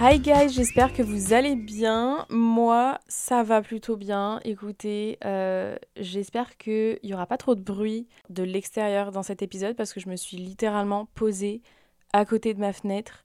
Hi 0.00 0.20
guys, 0.20 0.50
j'espère 0.50 0.92
que 0.92 1.02
vous 1.02 1.32
allez 1.32 1.56
bien. 1.56 2.24
Moi, 2.30 3.00
ça 3.08 3.42
va 3.42 3.62
plutôt 3.62 3.96
bien. 3.96 4.38
Écoutez, 4.44 5.18
euh, 5.24 5.76
j'espère 5.96 6.56
qu'il 6.56 7.00
n'y 7.02 7.14
aura 7.14 7.26
pas 7.26 7.36
trop 7.36 7.56
de 7.56 7.60
bruit 7.60 8.06
de 8.30 8.44
l'extérieur 8.44 9.10
dans 9.10 9.24
cet 9.24 9.42
épisode 9.42 9.74
parce 9.74 9.92
que 9.92 9.98
je 9.98 10.08
me 10.08 10.14
suis 10.14 10.36
littéralement 10.36 11.06
posée 11.16 11.62
à 12.12 12.24
côté 12.24 12.54
de 12.54 12.60
ma 12.60 12.72
fenêtre 12.72 13.24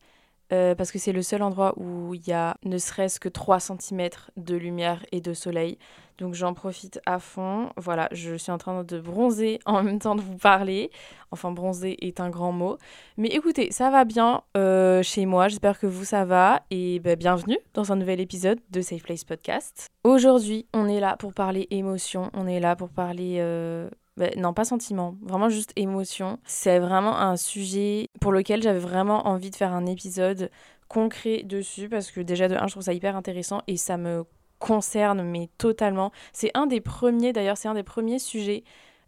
euh, 0.53 0.75
parce 0.75 0.91
que 0.91 0.99
c'est 0.99 1.11
le 1.11 1.21
seul 1.21 1.41
endroit 1.41 1.73
où 1.77 2.13
il 2.13 2.27
y 2.27 2.31
a 2.31 2.55
ne 2.63 2.77
serait-ce 2.77 3.19
que 3.19 3.29
3 3.29 3.59
cm 3.59 4.09
de 4.37 4.55
lumière 4.55 5.03
et 5.11 5.19
de 5.19 5.33
soleil. 5.33 5.77
Donc 6.19 6.35
j'en 6.35 6.53
profite 6.53 7.01
à 7.05 7.19
fond. 7.19 7.71
Voilà, 7.75 8.07
je 8.11 8.35
suis 8.35 8.51
en 8.51 8.57
train 8.57 8.83
de 8.83 8.99
bronzer 8.99 9.59
en 9.65 9.81
même 9.81 9.99
temps 9.99 10.15
de 10.15 10.21
vous 10.21 10.37
parler. 10.37 10.91
Enfin, 11.31 11.51
bronzer 11.51 11.97
est 12.01 12.19
un 12.19 12.29
grand 12.29 12.51
mot. 12.51 12.77
Mais 13.17 13.29
écoutez, 13.29 13.71
ça 13.71 13.89
va 13.89 14.05
bien 14.05 14.43
euh, 14.55 15.01
chez 15.01 15.25
moi. 15.25 15.47
J'espère 15.47 15.79
que 15.79 15.87
vous, 15.87 16.05
ça 16.05 16.25
va. 16.25 16.61
Et 16.69 16.99
bah, 16.99 17.15
bienvenue 17.15 17.57
dans 17.73 17.91
un 17.91 17.95
nouvel 17.95 18.19
épisode 18.19 18.59
de 18.69 18.81
Safe 18.81 19.01
Place 19.01 19.23
Podcast. 19.23 19.87
Aujourd'hui, 20.03 20.67
on 20.73 20.87
est 20.87 20.99
là 20.99 21.17
pour 21.17 21.33
parler 21.33 21.67
émotion. 21.71 22.29
On 22.33 22.47
est 22.47 22.59
là 22.59 22.75
pour 22.75 22.89
parler... 22.89 23.37
Euh, 23.39 23.89
bah, 24.17 24.29
non, 24.37 24.53
pas 24.53 24.65
sentiment, 24.65 25.15
vraiment 25.21 25.49
juste 25.49 25.71
émotion. 25.75 26.39
C'est 26.45 26.79
vraiment 26.79 27.17
un 27.17 27.35
sujet 27.35 28.09
pour 28.21 28.31
lequel 28.31 28.61
j'avais 28.61 28.79
vraiment 28.79 29.27
envie 29.27 29.49
de 29.49 29.55
faire 29.55 29.73
un 29.73 29.85
épisode 29.85 30.51
concret 30.87 31.41
dessus 31.43 31.89
parce 31.89 32.11
que 32.11 32.21
déjà 32.21 32.47
de 32.47 32.55
un, 32.55 32.67
je 32.67 32.73
trouve 32.73 32.83
ça 32.83 32.93
hyper 32.93 33.15
intéressant 33.15 33.61
et 33.67 33.77
ça 33.77 33.97
me 33.97 34.25
concerne, 34.59 35.23
mais 35.23 35.49
totalement. 35.57 36.11
C'est 36.31 36.51
un 36.53 36.67
des 36.67 36.79
premiers, 36.79 37.33
d'ailleurs, 37.33 37.57
c'est 37.57 37.67
un 37.67 37.73
des 37.73 37.83
premiers 37.83 38.19
sujets 38.19 38.63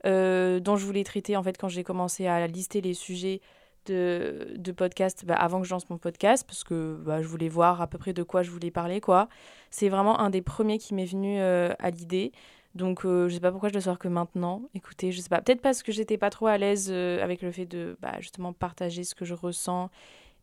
euh, 0.05 0.59
dont 0.59 0.75
je 0.75 0.85
voulais 0.85 1.03
traiter 1.03 1.37
en 1.37 1.43
fait 1.43 1.57
quand 1.57 1.69
j'ai 1.69 1.83
commencé 1.83 2.27
à 2.27 2.45
lister 2.47 2.81
les 2.81 2.93
sujets 2.93 3.41
de, 3.85 4.49
de 4.55 4.71
podcast 4.71 5.25
bah, 5.25 5.35
avant 5.35 5.61
que 5.61 5.67
je 5.67 5.73
lance 5.73 5.89
mon 5.89 5.97
podcast 5.97 6.45
parce 6.45 6.63
que 6.63 6.95
bah, 7.05 7.21
je 7.21 7.27
voulais 7.27 7.49
voir 7.49 7.81
à 7.81 7.87
peu 7.87 7.97
près 7.97 8.13
de 8.13 8.23
quoi 8.23 8.43
je 8.43 8.51
voulais 8.51 8.71
parler 8.71 9.01
quoi. 9.01 9.29
C'est 9.71 9.89
vraiment 9.89 10.19
un 10.19 10.29
des 10.29 10.41
premiers 10.41 10.77
qui 10.77 10.93
m'est 10.93 11.05
venu 11.05 11.39
euh, 11.39 11.73
à 11.79 11.89
l'idée. 11.91 12.31
Donc 12.75 13.05
euh, 13.05 13.27
je 13.29 13.35
sais 13.35 13.39
pas 13.39 13.51
pourquoi 13.51 13.69
je 13.69 13.73
le 13.73 13.81
sors 13.81 13.97
que 13.97 14.07
maintenant. 14.07 14.61
Écoutez, 14.73 15.11
je 15.11 15.21
sais 15.21 15.29
pas, 15.29 15.41
peut-être 15.41 15.61
parce 15.61 15.81
que 15.81 15.91
j'étais 15.91 16.17
pas 16.17 16.29
trop 16.29 16.47
à 16.47 16.57
l'aise 16.57 16.91
avec 16.91 17.41
le 17.41 17.51
fait 17.51 17.65
de 17.65 17.97
bah, 18.01 18.13
justement 18.19 18.53
partager 18.53 19.03
ce 19.03 19.15
que 19.15 19.25
je 19.25 19.33
ressens 19.33 19.89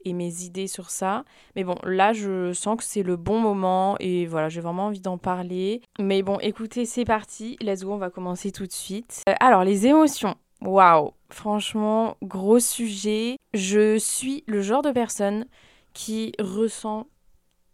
et 0.05 0.13
mes 0.13 0.43
idées 0.43 0.67
sur 0.67 0.91
ça. 0.91 1.25
Mais 1.57 1.65
bon, 1.65 1.77
là, 1.85 2.13
je 2.13 2.53
sens 2.53 2.77
que 2.77 2.85
c'est 2.85 3.03
le 3.03 3.17
bon 3.17 3.41
moment 3.41 3.97
et 4.01 4.27
voilà, 4.27 4.49
j'ai 4.49 4.61
vraiment 4.61 4.87
envie 4.87 5.01
d'en 5.01 5.19
parler. 5.19 5.83
Mais 5.99 6.23
bon, 6.23 6.39
écoutez, 6.41 6.87
c'est 6.87 7.05
parti. 7.05 7.57
Let's 7.61 7.85
go, 7.85 7.93
on 7.93 7.99
va 7.99 8.11
commencer 8.11 8.53
tout 8.53 8.67
de 8.67 8.73
suite. 8.73 9.23
Euh, 9.29 9.35
alors, 9.41 9.65
les 9.65 9.87
émotions. 9.87 10.37
Waouh, 10.61 11.13
franchement, 11.31 12.17
gros 12.23 12.61
sujet. 12.61 13.37
Je 13.55 13.99
suis 13.99 14.45
le 14.47 14.61
genre 14.61 14.83
de 14.83 14.93
personne 14.93 15.47
qui 15.93 16.33
ressent 16.39 17.07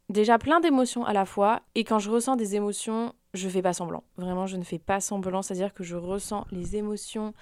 déjà 0.08 0.38
plein 0.38 0.60
d'émotions 0.60 1.04
à 1.04 1.12
la 1.12 1.24
fois. 1.24 1.60
Et 1.74 1.84
quand 1.84 1.98
je 1.98 2.10
ressens 2.10 2.36
des 2.36 2.56
émotions, 2.56 3.12
je 3.38 3.48
fais 3.48 3.62
pas 3.62 3.72
semblant. 3.72 4.04
Vraiment, 4.16 4.46
je 4.46 4.56
ne 4.56 4.64
fais 4.64 4.78
pas 4.78 5.00
semblant. 5.00 5.42
C'est-à-dire 5.42 5.74
que 5.74 5.84
je 5.84 5.96
ressens 5.96 6.46
les 6.50 6.76
émotions 6.76 7.32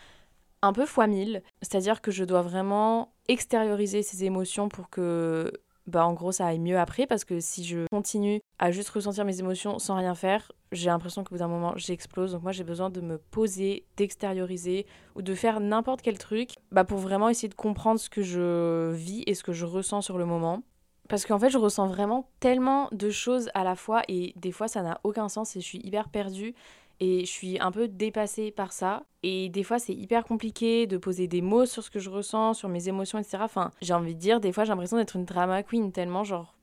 un 0.63 0.73
peu 0.73 0.87
fois 0.87 1.07
mille. 1.07 1.43
C'est-à-dire 1.63 2.01
que 2.01 2.11
je 2.11 2.25
dois 2.25 2.43
vraiment 2.43 3.13
extérioriser 3.29 4.03
ces 4.03 4.25
émotions 4.25 4.69
pour 4.69 4.91
que, 4.91 5.53
bah, 5.87 6.07
en 6.07 6.13
gros, 6.13 6.33
ça 6.33 6.47
aille 6.47 6.59
mieux 6.59 6.79
après. 6.79 7.07
Parce 7.07 7.25
que 7.25 7.41
si 7.41 7.65
je 7.65 7.87
continue 7.91 8.41
à 8.59 8.71
juste 8.71 8.91
ressentir 8.91 9.25
mes 9.25 9.41
émotions 9.41 9.79
sans 9.79 9.97
rien 9.97 10.15
faire, 10.15 10.53
j'ai 10.73 10.87
l'impression 10.87 11.25
qu'au 11.25 11.35
bout 11.35 11.39
d'un 11.39 11.49
moment, 11.49 11.73
j'explose. 11.77 12.33
Donc 12.33 12.43
moi, 12.43 12.53
j'ai 12.53 12.65
besoin 12.65 12.91
de 12.91 13.01
me 13.01 13.19
poser, 13.19 13.87
d'extérioriser 13.97 14.87
ou 15.15 15.23
de 15.23 15.35
faire 15.35 15.61
n'importe 15.61 16.03
quel 16.03 16.19
truc 16.19 16.51
bah, 16.73 16.85
pour 16.85 16.99
vraiment 16.99 17.29
essayer 17.29 17.49
de 17.49 17.55
comprendre 17.55 18.01
ce 18.01 18.11
que 18.11 18.23
je 18.23 18.93
vis 18.93 19.23
et 19.27 19.35
ce 19.35 19.43
que 19.43 19.53
je 19.53 19.65
ressens 19.65 20.03
sur 20.03 20.19
le 20.19 20.27
moment. 20.27 20.63
Parce 21.09 21.25
qu'en 21.25 21.39
fait, 21.39 21.51
je 21.51 21.59
ressens 21.59 21.87
vraiment 21.87 22.29
tellement 22.41 22.89
de 22.93 23.11
choses 23.11 23.51
à 23.55 23.65
la 23.65 23.77
fois 23.77 24.03
et 24.09 24.33
des 24.37 24.53
fois, 24.53 24.69
ça 24.69 24.83
n'a 24.83 25.01
aucun 25.05 25.29
sens 25.29 25.57
et 25.57 25.61
je 25.61 25.67
suis 25.67 25.81
hyper 25.85 26.09
perdue 26.09 26.55
et 27.01 27.21
je 27.21 27.31
suis 27.31 27.59
un 27.61 27.71
peu 27.71 27.89
dépassée 27.89 28.51
par 28.51 28.73
ça. 28.73 29.05
Et 29.23 29.49
des 29.49 29.63
fois, 29.63 29.79
c'est 29.79 29.95
hyper 29.95 30.25
compliqué 30.25 30.87
de 30.87 30.97
poser 30.97 31.29
des 31.29 31.43
mots 31.43 31.67
sur 31.67 31.83
ce 31.83 31.91
que 31.91 31.99
je 31.99 32.11
ressens, 32.11 32.55
sur 32.55 32.69
mes 32.69 32.89
émotions, 32.89 33.19
etc. 33.19 33.39
Enfin, 33.41 33.71
j'ai 33.83 33.95
envie 33.95 34.15
de 34.15 34.21
dire, 34.21 34.41
des 34.41 34.53
fois, 34.53 34.65
j'ai 34.65 34.71
l'impression 34.71 34.97
d'être 34.97 35.17
une 35.17 35.25
drama 35.25 35.63
queen, 35.63 35.93
tellement 35.93 36.25
genre, 36.25 36.55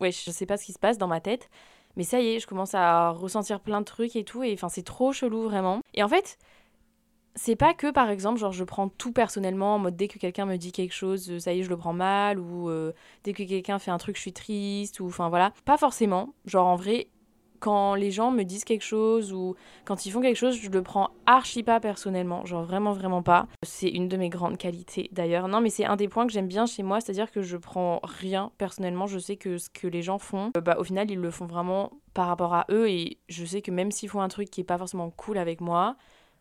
ouais, 0.00 0.12
je 0.12 0.30
sais 0.30 0.46
pas 0.46 0.56
ce 0.56 0.64
qui 0.64 0.72
se 0.72 0.78
passe 0.78 0.98
dans 0.98 1.08
ma 1.08 1.20
tête. 1.20 1.50
Mais 1.96 2.04
ça 2.04 2.20
y 2.20 2.28
est, 2.28 2.40
je 2.40 2.46
commence 2.46 2.74
à 2.74 3.10
ressentir 3.10 3.60
plein 3.60 3.80
de 3.80 3.84
trucs 3.84 4.14
et 4.14 4.24
tout. 4.24 4.42
Et 4.44 4.52
enfin, 4.52 4.68
c'est 4.68 4.84
trop 4.84 5.12
chelou, 5.12 5.42
vraiment. 5.42 5.80
Et 5.94 6.02
en 6.02 6.08
fait, 6.08 6.38
c'est 7.34 7.56
pas 7.56 7.74
que 7.74 7.90
par 7.90 8.10
exemple, 8.10 8.38
genre 8.38 8.52
je 8.52 8.64
prends 8.64 8.88
tout 8.88 9.12
personnellement, 9.12 9.76
en 9.76 9.78
mode 9.78 9.96
dès 9.96 10.08
que 10.08 10.18
quelqu'un 10.18 10.46
me 10.46 10.56
dit 10.56 10.72
quelque 10.72 10.94
chose, 10.94 11.38
ça 11.38 11.52
y 11.52 11.60
est, 11.60 11.62
je 11.62 11.70
le 11.70 11.76
prends 11.76 11.92
mal, 11.92 12.38
ou 12.38 12.68
euh, 12.68 12.92
dès 13.24 13.32
que 13.32 13.42
quelqu'un 13.42 13.78
fait 13.78 13.90
un 13.90 13.98
truc, 13.98 14.16
je 14.16 14.22
suis 14.22 14.32
triste, 14.32 15.00
ou 15.00 15.06
enfin 15.06 15.28
voilà. 15.28 15.52
Pas 15.64 15.76
forcément. 15.76 16.34
Genre 16.46 16.66
en 16.66 16.76
vrai, 16.76 17.08
quand 17.60 17.94
les 17.94 18.10
gens 18.10 18.30
me 18.30 18.42
disent 18.42 18.64
quelque 18.64 18.84
chose 18.84 19.32
ou 19.32 19.54
quand 19.84 20.06
ils 20.06 20.10
font 20.10 20.20
quelque 20.20 20.36
chose, 20.36 20.56
je 20.56 20.70
le 20.70 20.82
prends 20.82 21.10
archi 21.26 21.62
pas 21.62 21.78
personnellement, 21.78 22.44
genre 22.46 22.64
vraiment 22.64 22.92
vraiment 22.92 23.22
pas. 23.22 23.46
C'est 23.62 23.88
une 23.88 24.08
de 24.08 24.16
mes 24.16 24.30
grandes 24.30 24.58
qualités 24.58 25.08
d'ailleurs. 25.12 25.46
Non 25.46 25.60
mais 25.60 25.70
c'est 25.70 25.84
un 25.84 25.96
des 25.96 26.08
points 26.08 26.26
que 26.26 26.32
j'aime 26.32 26.48
bien 26.48 26.66
chez 26.66 26.82
moi, 26.82 27.00
c'est-à-dire 27.00 27.30
que 27.30 27.42
je 27.42 27.56
prends 27.56 28.00
rien 28.02 28.50
personnellement, 28.58 29.06
je 29.06 29.18
sais 29.18 29.36
que 29.36 29.58
ce 29.58 29.68
que 29.70 29.86
les 29.86 30.02
gens 30.02 30.18
font, 30.18 30.50
euh, 30.56 30.60
bah 30.60 30.76
au 30.78 30.84
final 30.84 31.10
ils 31.10 31.18
le 31.18 31.30
font 31.30 31.46
vraiment 31.46 31.92
par 32.14 32.26
rapport 32.26 32.54
à 32.54 32.66
eux 32.70 32.88
et 32.88 33.18
je 33.28 33.44
sais 33.44 33.62
que 33.62 33.70
même 33.70 33.92
s'ils 33.92 34.08
font 34.08 34.20
un 34.20 34.28
truc 34.28 34.50
qui 34.50 34.62
est 34.62 34.64
pas 34.64 34.78
forcément 34.78 35.10
cool 35.10 35.38
avec 35.38 35.60
moi, 35.60 35.96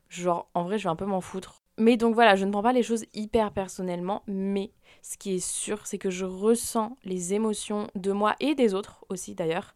genre 0.10 0.50
en 0.54 0.64
vrai 0.64 0.78
je 0.78 0.84
vais 0.84 0.90
un 0.90 0.96
peu 0.96 1.06
m'en 1.06 1.22
foutre. 1.22 1.64
Mais 1.78 1.96
donc 1.96 2.14
voilà, 2.14 2.36
je 2.36 2.44
ne 2.44 2.52
prends 2.52 2.62
pas 2.62 2.74
les 2.74 2.84
choses 2.84 3.06
hyper 3.14 3.52
personnellement, 3.54 4.24
mais 4.28 4.72
ce 5.02 5.18
qui 5.18 5.36
est 5.36 5.46
sûr, 5.46 5.88
c'est 5.88 5.98
que 5.98 6.10
je 6.10 6.26
ressens 6.26 6.98
les 7.06 7.34
émotions 7.34 7.88
de 7.96 8.12
moi 8.12 8.36
et 8.42 8.54
des 8.54 8.74
autres 8.74 9.06
aussi 9.08 9.34
d'ailleurs 9.34 9.74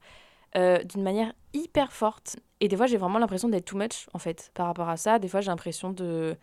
euh, 0.56 0.84
d'une 0.84 1.02
manière 1.02 1.34
hyper 1.54 1.92
forte. 1.94 2.38
Et 2.60 2.68
des 2.68 2.78
fois, 2.78 2.86
j'ai 2.86 2.98
vraiment 2.98 3.20
l'impression 3.20 3.50
d'être 3.50 3.66
too 3.66 3.78
much, 3.78 4.08
en 4.14 4.20
fait, 4.20 4.52
par 4.54 4.68
rapport 4.68 4.88
à 4.90 4.98
ça. 4.98 5.18
Des 5.18 5.28
fois, 5.28 5.42
j'ai 5.42 5.50
l'impression 5.50 5.92
de 5.92 6.36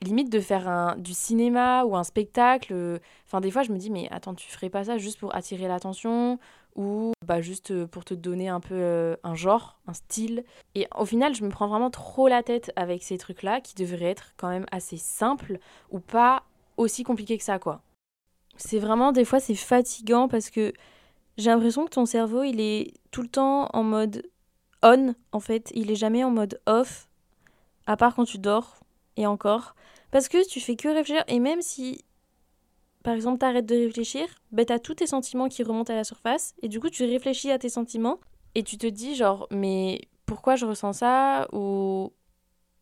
limite 0.00 0.30
de 0.30 0.40
faire 0.40 0.68
un, 0.68 0.96
du 0.96 1.14
cinéma 1.14 1.84
ou 1.84 1.96
un 1.96 2.02
spectacle. 2.02 3.00
Enfin, 3.26 3.40
des 3.40 3.50
fois, 3.50 3.62
je 3.62 3.72
me 3.72 3.78
dis, 3.78 3.90
mais 3.90 4.08
attends, 4.10 4.34
tu 4.34 4.48
ferais 4.48 4.70
pas 4.70 4.84
ça 4.84 4.98
juste 4.98 5.20
pour 5.20 5.34
attirer 5.34 5.68
l'attention 5.68 6.38
ou 6.76 7.12
bah, 7.24 7.40
juste 7.40 7.86
pour 7.86 8.04
te 8.04 8.14
donner 8.14 8.48
un 8.48 8.60
peu 8.60 8.74
euh, 8.74 9.16
un 9.24 9.34
genre, 9.34 9.80
un 9.86 9.94
style. 9.94 10.44
Et 10.74 10.86
au 10.96 11.06
final, 11.06 11.34
je 11.34 11.42
me 11.42 11.48
prends 11.48 11.66
vraiment 11.66 11.90
trop 11.90 12.28
la 12.28 12.42
tête 12.42 12.70
avec 12.76 13.02
ces 13.02 13.18
trucs-là 13.18 13.60
qui 13.60 13.74
devraient 13.74 14.04
être 14.10 14.34
quand 14.36 14.48
même 14.48 14.66
assez 14.70 14.98
simples 14.98 15.58
ou 15.90 15.98
pas 15.98 16.44
aussi 16.76 17.02
compliqués 17.02 17.38
que 17.38 17.44
ça, 17.44 17.58
quoi. 17.58 17.82
C'est 18.56 18.78
vraiment, 18.78 19.12
des 19.12 19.24
fois, 19.24 19.40
c'est 19.40 19.54
fatigant 19.54 20.28
parce 20.28 20.50
que 20.50 20.72
j'ai 21.36 21.50
l'impression 21.50 21.84
que 21.84 21.90
ton 21.90 22.06
cerveau, 22.06 22.42
il 22.42 22.60
est 22.60 22.94
tout 23.10 23.22
le 23.22 23.28
temps 23.28 23.68
en 23.72 23.82
mode 23.82 24.22
on, 24.82 25.14
en 25.32 25.40
fait. 25.40 25.72
Il 25.74 25.90
est 25.90 25.96
jamais 25.96 26.24
en 26.24 26.30
mode 26.30 26.60
off, 26.66 27.08
à 27.86 27.96
part 27.96 28.14
quand 28.14 28.24
tu 28.24 28.38
dors, 28.38 28.80
et 29.16 29.26
encore. 29.26 29.74
Parce 30.10 30.28
que 30.28 30.46
tu 30.48 30.60
fais 30.60 30.76
que 30.76 30.88
réfléchir, 30.88 31.24
et 31.28 31.40
même 31.40 31.62
si, 31.62 32.04
par 33.06 33.14
exemple, 33.14 33.38
t'arrêtes 33.38 33.66
de 33.66 33.76
réfléchir, 33.76 34.26
ben 34.50 34.66
t'as 34.66 34.80
tous 34.80 34.96
tes 34.96 35.06
sentiments 35.06 35.48
qui 35.48 35.62
remontent 35.62 35.92
à 35.92 35.96
la 35.96 36.02
surface, 36.02 36.56
et 36.60 36.66
du 36.66 36.80
coup, 36.80 36.90
tu 36.90 37.04
réfléchis 37.04 37.52
à 37.52 37.58
tes 37.60 37.68
sentiments, 37.68 38.18
et 38.56 38.64
tu 38.64 38.78
te 38.78 38.86
dis, 38.88 39.14
genre, 39.14 39.46
mais 39.52 40.00
pourquoi 40.26 40.56
je 40.56 40.66
ressens 40.66 40.94
ça 40.94 41.46
Ou 41.52 42.12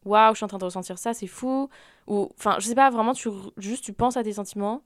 waouh, 0.06 0.32
je 0.32 0.38
suis 0.38 0.44
en 0.46 0.48
train 0.48 0.56
de 0.56 0.64
ressentir 0.64 0.96
ça, 0.96 1.12
c'est 1.12 1.26
fou. 1.26 1.68
Ou, 2.06 2.30
enfin, 2.38 2.56
je 2.58 2.66
sais 2.66 2.74
pas, 2.74 2.88
vraiment, 2.88 3.12
tu, 3.12 3.28
juste 3.58 3.84
tu 3.84 3.92
penses 3.92 4.16
à 4.16 4.22
tes 4.22 4.32
sentiments, 4.32 4.80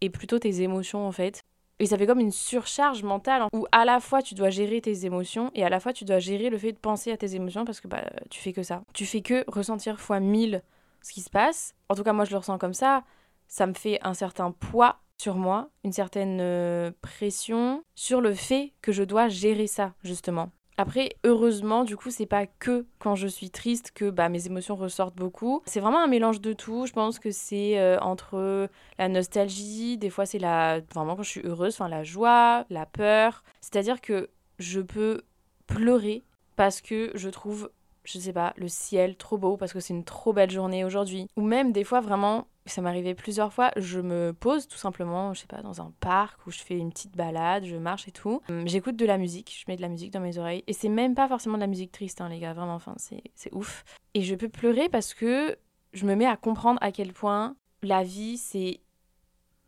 et 0.00 0.08
plutôt 0.08 0.38
tes 0.38 0.62
émotions, 0.62 1.04
en 1.04 1.10
fait. 1.10 1.42
Et 1.80 1.86
ça 1.86 1.98
fait 1.98 2.06
comme 2.06 2.20
une 2.20 2.30
surcharge 2.30 3.02
mentale 3.02 3.46
où 3.52 3.66
à 3.72 3.84
la 3.84 3.98
fois 3.98 4.22
tu 4.22 4.36
dois 4.36 4.50
gérer 4.50 4.80
tes 4.80 5.04
émotions 5.04 5.50
et 5.54 5.64
à 5.64 5.70
la 5.70 5.80
fois 5.80 5.94
tu 5.94 6.04
dois 6.04 6.18
gérer 6.18 6.50
le 6.50 6.58
fait 6.58 6.72
de 6.72 6.78
penser 6.78 7.10
à 7.10 7.16
tes 7.16 7.34
émotions 7.34 7.64
parce 7.64 7.80
que 7.80 7.88
bah, 7.88 8.04
tu 8.28 8.38
fais 8.38 8.52
que 8.52 8.62
ça. 8.62 8.82
Tu 8.92 9.06
fais 9.06 9.22
que 9.22 9.44
ressentir 9.48 9.98
fois 9.98 10.20
mille 10.20 10.62
ce 11.00 11.12
qui 11.12 11.22
se 11.22 11.30
passe. 11.30 11.74
En 11.88 11.94
tout 11.94 12.02
cas, 12.02 12.12
moi 12.12 12.26
je 12.26 12.32
le 12.32 12.36
ressens 12.36 12.58
comme 12.58 12.74
ça. 12.74 13.02
Ça 13.50 13.66
me 13.66 13.74
fait 13.74 13.98
un 14.02 14.14
certain 14.14 14.52
poids 14.52 15.00
sur 15.18 15.34
moi, 15.34 15.68
une 15.84 15.92
certaine 15.92 16.38
euh, 16.40 16.92
pression 17.02 17.82
sur 17.94 18.20
le 18.20 18.32
fait 18.32 18.72
que 18.80 18.92
je 18.92 19.02
dois 19.02 19.28
gérer 19.28 19.66
ça, 19.66 19.92
justement. 20.02 20.50
Après, 20.78 21.10
heureusement, 21.24 21.84
du 21.84 21.94
coup, 21.94 22.10
c'est 22.10 22.24
pas 22.24 22.46
que 22.46 22.86
quand 23.00 23.16
je 23.16 23.26
suis 23.26 23.50
triste 23.50 23.90
que 23.92 24.08
bah, 24.08 24.30
mes 24.30 24.46
émotions 24.46 24.76
ressortent 24.76 25.16
beaucoup. 25.16 25.62
C'est 25.66 25.80
vraiment 25.80 26.02
un 26.02 26.06
mélange 26.06 26.40
de 26.40 26.54
tout. 26.54 26.86
Je 26.86 26.92
pense 26.92 27.18
que 27.18 27.32
c'est 27.32 27.78
euh, 27.78 27.98
entre 28.00 28.68
la 28.98 29.08
nostalgie, 29.08 29.98
des 29.98 30.08
fois 30.08 30.24
c'est 30.24 30.38
la 30.38 30.80
vraiment 30.94 31.16
quand 31.16 31.22
je 31.22 31.28
suis 31.28 31.42
heureuse, 31.44 31.74
enfin 31.74 31.88
la 31.88 32.02
joie, 32.04 32.64
la 32.70 32.86
peur. 32.86 33.42
C'est-à-dire 33.60 34.00
que 34.00 34.30
je 34.58 34.80
peux 34.80 35.22
pleurer 35.66 36.22
parce 36.56 36.80
que 36.80 37.10
je 37.14 37.28
trouve 37.28 37.70
je 38.04 38.18
sais 38.18 38.32
pas, 38.32 38.54
le 38.56 38.68
ciel 38.68 39.16
trop 39.16 39.38
beau 39.38 39.56
parce 39.56 39.72
que 39.72 39.80
c'est 39.80 39.94
une 39.94 40.04
trop 40.04 40.32
belle 40.32 40.50
journée 40.50 40.84
aujourd'hui. 40.84 41.26
Ou 41.36 41.42
même 41.42 41.72
des 41.72 41.84
fois 41.84 42.00
vraiment, 42.00 42.46
ça 42.66 42.82
m'arrivait 42.82 43.14
plusieurs 43.14 43.52
fois, 43.52 43.70
je 43.76 44.00
me 44.00 44.32
pose 44.32 44.68
tout 44.68 44.76
simplement, 44.76 45.34
je 45.34 45.40
sais 45.40 45.46
pas, 45.46 45.62
dans 45.62 45.80
un 45.80 45.92
parc 46.00 46.46
où 46.46 46.50
je 46.50 46.60
fais 46.60 46.76
une 46.76 46.90
petite 46.90 47.16
balade, 47.16 47.64
je 47.64 47.76
marche 47.76 48.06
et 48.08 48.12
tout. 48.12 48.40
Hum, 48.48 48.66
j'écoute 48.68 48.96
de 48.96 49.06
la 49.06 49.18
musique, 49.18 49.56
je 49.58 49.64
mets 49.68 49.76
de 49.76 49.82
la 49.82 49.88
musique 49.88 50.12
dans 50.12 50.20
mes 50.20 50.38
oreilles. 50.38 50.64
Et 50.66 50.72
c'est 50.72 50.88
même 50.88 51.14
pas 51.14 51.28
forcément 51.28 51.56
de 51.56 51.62
la 51.62 51.66
musique 51.66 51.92
triste, 51.92 52.20
hein, 52.20 52.28
les 52.28 52.38
gars, 52.38 52.52
vraiment, 52.52 52.74
enfin, 52.74 52.94
c'est 52.98 53.54
ouf. 53.54 53.84
Et 54.14 54.22
je 54.22 54.34
peux 54.34 54.48
pleurer 54.48 54.88
parce 54.88 55.14
que 55.14 55.56
je 55.92 56.06
me 56.06 56.14
mets 56.14 56.26
à 56.26 56.36
comprendre 56.36 56.78
à 56.82 56.92
quel 56.92 57.12
point 57.12 57.56
la 57.82 58.02
vie, 58.02 58.36
c'est 58.36 58.80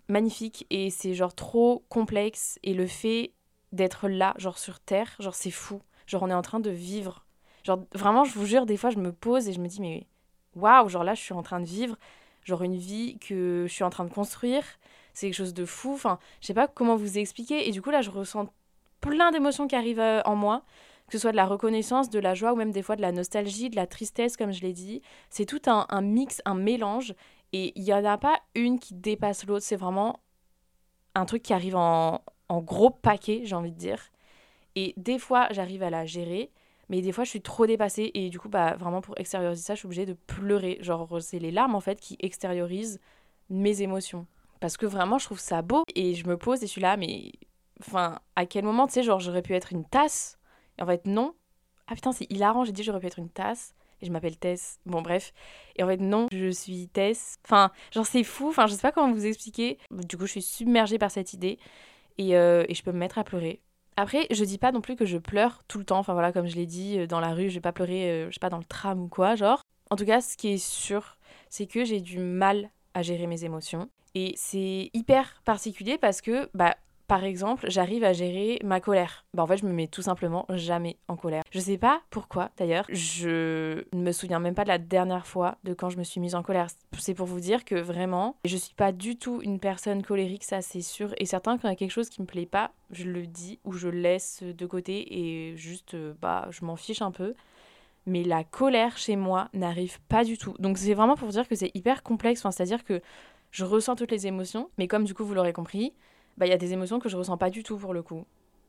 magnifique 0.08 0.66
et 0.70 0.90
c'est 0.90 1.14
genre 1.14 1.34
trop 1.34 1.84
complexe. 1.88 2.58
Et 2.62 2.74
le 2.74 2.86
fait 2.86 3.32
d'être 3.72 4.08
là, 4.08 4.34
genre 4.36 4.58
sur 4.58 4.80
Terre, 4.80 5.16
genre 5.18 5.34
c'est 5.34 5.50
fou. 5.50 5.80
Genre 6.06 6.22
on 6.22 6.30
est 6.30 6.34
en 6.34 6.42
train 6.42 6.60
de 6.60 6.70
vivre 6.70 7.24
Genre, 7.64 7.80
vraiment, 7.94 8.24
je 8.24 8.34
vous 8.34 8.46
jure, 8.46 8.66
des 8.66 8.76
fois, 8.76 8.90
je 8.90 8.98
me 8.98 9.12
pose 9.12 9.48
et 9.48 9.52
je 9.52 9.60
me 9.60 9.68
dis, 9.68 9.80
mais 9.80 10.06
waouh, 10.54 10.88
genre 10.88 11.04
là, 11.04 11.14
je 11.14 11.20
suis 11.20 11.34
en 11.34 11.42
train 11.42 11.60
de 11.60 11.64
vivre, 11.64 11.96
genre 12.44 12.62
une 12.62 12.76
vie 12.76 13.18
que 13.18 13.64
je 13.68 13.72
suis 13.72 13.84
en 13.84 13.90
train 13.90 14.04
de 14.04 14.12
construire. 14.12 14.64
C'est 15.14 15.26
quelque 15.26 15.36
chose 15.36 15.54
de 15.54 15.64
fou. 15.64 15.92
Enfin, 15.94 16.18
je 16.40 16.46
sais 16.46 16.54
pas 16.54 16.68
comment 16.68 16.96
vous 16.96 17.18
expliquer. 17.18 17.68
Et 17.68 17.72
du 17.72 17.82
coup, 17.82 17.90
là, 17.90 18.02
je 18.02 18.10
ressens 18.10 18.52
plein 19.00 19.30
d'émotions 19.30 19.66
qui 19.68 19.76
arrivent 19.76 20.00
euh, 20.00 20.22
en 20.24 20.36
moi, 20.36 20.62
que 21.06 21.12
ce 21.12 21.18
soit 21.18 21.32
de 21.32 21.36
la 21.36 21.46
reconnaissance, 21.46 22.08
de 22.08 22.18
la 22.18 22.34
joie 22.34 22.52
ou 22.52 22.56
même 22.56 22.72
des 22.72 22.82
fois 22.82 22.96
de 22.96 23.02
la 23.02 23.12
nostalgie, 23.12 23.68
de 23.68 23.76
la 23.76 23.86
tristesse, 23.86 24.36
comme 24.36 24.52
je 24.52 24.62
l'ai 24.62 24.72
dit. 24.72 25.02
C'est 25.28 25.46
tout 25.46 25.62
un, 25.66 25.86
un, 25.90 26.00
mix, 26.00 26.40
un 26.44 26.54
mélange. 26.54 27.14
Et 27.52 27.72
il 27.76 27.82
n'y 27.82 27.92
en 27.92 28.04
a 28.04 28.16
pas 28.16 28.38
une 28.54 28.78
qui 28.78 28.94
dépasse 28.94 29.44
l'autre. 29.46 29.64
C'est 29.64 29.76
vraiment 29.76 30.20
un 31.14 31.26
truc 31.26 31.42
qui 31.42 31.52
arrive 31.52 31.76
en, 31.76 32.22
en 32.48 32.60
gros 32.60 32.90
paquet, 32.90 33.42
j'ai 33.44 33.54
envie 33.54 33.72
de 33.72 33.78
dire. 33.78 34.10
Et 34.74 34.94
des 34.96 35.18
fois, 35.18 35.48
j'arrive 35.50 35.82
à 35.82 35.90
la 35.90 36.06
gérer. 36.06 36.50
Mais 36.92 37.00
des 37.00 37.10
fois, 37.10 37.24
je 37.24 37.30
suis 37.30 37.40
trop 37.40 37.66
dépassée 37.66 38.10
et 38.12 38.28
du 38.28 38.38
coup, 38.38 38.50
bah, 38.50 38.76
vraiment 38.76 39.00
pour 39.00 39.18
extérioriser 39.18 39.62
ça, 39.62 39.74
je 39.74 39.78
suis 39.78 39.86
obligée 39.86 40.04
de 40.04 40.12
pleurer. 40.12 40.76
Genre, 40.82 41.08
c'est 41.22 41.38
les 41.38 41.50
larmes 41.50 41.74
en 41.74 41.80
fait 41.80 41.98
qui 41.98 42.18
extériorisent 42.20 43.00
mes 43.48 43.80
émotions. 43.80 44.26
Parce 44.60 44.76
que 44.76 44.84
vraiment, 44.84 45.16
je 45.16 45.24
trouve 45.24 45.40
ça 45.40 45.62
beau 45.62 45.84
et 45.94 46.14
je 46.14 46.28
me 46.28 46.36
pose 46.36 46.62
et 46.62 46.66
je 46.66 46.70
suis 46.70 46.82
là, 46.82 46.98
mais 46.98 47.32
enfin, 47.80 48.18
à 48.36 48.44
quel 48.44 48.66
moment, 48.66 48.86
tu 48.86 48.92
sais, 48.92 49.02
genre, 49.02 49.20
j'aurais 49.20 49.40
pu 49.40 49.54
être 49.54 49.72
une 49.72 49.86
tasse? 49.86 50.38
Et 50.78 50.82
en 50.82 50.86
fait, 50.86 51.06
non. 51.06 51.34
Ah 51.86 51.94
putain, 51.94 52.12
c'est 52.12 52.30
hilarant, 52.30 52.64
j'ai 52.64 52.72
dit 52.72 52.82
j'aurais 52.82 53.00
pu 53.00 53.06
être 53.06 53.18
une 53.18 53.30
tasse 53.30 53.74
et 54.02 54.06
je 54.06 54.12
m'appelle 54.12 54.36
Tess. 54.36 54.78
Bon, 54.84 55.00
bref. 55.00 55.32
Et 55.76 55.82
en 55.82 55.86
fait, 55.86 55.96
non, 55.96 56.26
je 56.30 56.50
suis 56.50 56.88
Tess. 56.88 57.38
Enfin, 57.46 57.70
genre, 57.90 58.04
c'est 58.04 58.22
fou. 58.22 58.50
Enfin, 58.50 58.66
je 58.66 58.74
sais 58.74 58.82
pas 58.82 58.92
comment 58.92 59.10
vous 59.10 59.24
expliquer. 59.24 59.78
Du 59.90 60.18
coup, 60.18 60.26
je 60.26 60.32
suis 60.32 60.42
submergée 60.42 60.98
par 60.98 61.10
cette 61.10 61.32
idée 61.32 61.58
et, 62.18 62.36
euh, 62.36 62.66
et 62.68 62.74
je 62.74 62.82
peux 62.82 62.92
me 62.92 62.98
mettre 62.98 63.16
à 63.16 63.24
pleurer. 63.24 63.62
Après, 63.96 64.26
je 64.30 64.44
dis 64.44 64.58
pas 64.58 64.72
non 64.72 64.80
plus 64.80 64.96
que 64.96 65.04
je 65.04 65.18
pleure 65.18 65.62
tout 65.68 65.78
le 65.78 65.84
temps. 65.84 65.98
Enfin 65.98 66.12
voilà, 66.12 66.32
comme 66.32 66.46
je 66.46 66.56
l'ai 66.56 66.66
dit, 66.66 66.98
euh, 66.98 67.06
dans 67.06 67.20
la 67.20 67.34
rue, 67.34 67.50
je 67.50 67.54
vais 67.54 67.60
pas 67.60 67.72
pleurer, 67.72 68.10
euh, 68.10 68.26
je 68.28 68.34
sais 68.34 68.40
pas, 68.40 68.50
dans 68.50 68.58
le 68.58 68.64
tram 68.64 69.02
ou 69.02 69.08
quoi, 69.08 69.34
genre. 69.36 69.62
En 69.90 69.96
tout 69.96 70.06
cas, 70.06 70.20
ce 70.20 70.36
qui 70.36 70.48
est 70.48 70.58
sûr, 70.58 71.16
c'est 71.50 71.66
que 71.66 71.84
j'ai 71.84 72.00
du 72.00 72.18
mal 72.18 72.70
à 72.94 73.02
gérer 73.02 73.26
mes 73.26 73.44
émotions. 73.44 73.88
Et 74.14 74.34
c'est 74.36 74.90
hyper 74.94 75.40
particulier 75.44 75.98
parce 75.98 76.20
que, 76.20 76.48
bah, 76.54 76.76
par 77.12 77.24
exemple, 77.24 77.66
j'arrive 77.68 78.04
à 78.04 78.14
gérer 78.14 78.58
ma 78.64 78.80
colère. 78.80 79.26
Bah, 79.34 79.42
en 79.42 79.46
fait, 79.46 79.58
je 79.58 79.66
me 79.66 79.72
mets 79.74 79.86
tout 79.86 80.00
simplement 80.00 80.46
jamais 80.48 80.96
en 81.08 81.16
colère. 81.16 81.42
Je 81.50 81.60
sais 81.60 81.76
pas 81.76 82.00
pourquoi, 82.08 82.48
d'ailleurs. 82.56 82.86
Je 82.88 83.84
ne 83.92 84.02
me 84.02 84.12
souviens 84.12 84.40
même 84.40 84.54
pas 84.54 84.62
de 84.62 84.68
la 84.68 84.78
dernière 84.78 85.26
fois 85.26 85.58
de 85.62 85.74
quand 85.74 85.90
je 85.90 85.98
me 85.98 86.04
suis 86.04 86.20
mise 86.20 86.34
en 86.34 86.42
colère. 86.42 86.68
C'est 86.98 87.12
pour 87.12 87.26
vous 87.26 87.40
dire 87.40 87.66
que 87.66 87.74
vraiment, 87.74 88.36
je 88.46 88.56
suis 88.56 88.74
pas 88.74 88.92
du 88.92 89.18
tout 89.18 89.42
une 89.42 89.60
personne 89.60 90.02
colérique, 90.02 90.42
ça 90.42 90.62
c'est 90.62 90.80
sûr. 90.80 91.12
Et 91.18 91.26
certain, 91.26 91.58
quand 91.58 91.68
il 91.68 91.72
y 91.72 91.74
a 91.74 91.76
quelque 91.76 91.90
chose 91.90 92.08
qui 92.08 92.22
me 92.22 92.26
plaît 92.26 92.46
pas, 92.46 92.72
je 92.90 93.04
le 93.04 93.26
dis 93.26 93.58
ou 93.64 93.72
je 93.72 93.88
laisse 93.88 94.42
de 94.42 94.64
côté 94.64 95.18
et 95.18 95.54
juste, 95.54 95.94
bah, 96.22 96.48
je 96.48 96.64
m'en 96.64 96.76
fiche 96.76 97.02
un 97.02 97.10
peu 97.10 97.34
mais 98.06 98.24
la 98.24 98.42
colère 98.42 98.96
chez 98.96 99.16
moi 99.16 99.48
n'arrive 99.52 100.00
pas 100.08 100.24
du 100.24 100.38
tout. 100.38 100.56
Donc 100.58 100.78
c'est 100.78 100.94
vraiment 100.94 101.14
pour 101.14 101.26
vous 101.26 101.34
dire 101.34 101.46
que 101.46 101.54
c'est 101.54 101.70
hyper 101.74 102.02
complexe, 102.02 102.40
c'est-à-dire 102.40 102.82
que 102.84 103.00
je 103.52 103.64
ressens 103.64 103.94
toutes 103.96 104.10
les 104.10 104.26
émotions, 104.26 104.70
mais 104.78 104.88
comme 104.88 105.04
du 105.04 105.14
coup 105.14 105.24
vous 105.24 105.34
l'aurez 105.34 105.52
compris, 105.52 105.92
bah, 106.36 106.46
y 106.46 106.52
a 106.52 106.58
des 106.58 106.72
émotions 106.72 106.98
que 106.98 107.08
je 107.08 107.16
ressens 107.16 107.36
pas 107.36 107.50
du 107.50 107.62
tout 107.62 107.76
pour 107.76 107.94
le 107.94 108.02
coup. 108.02 108.24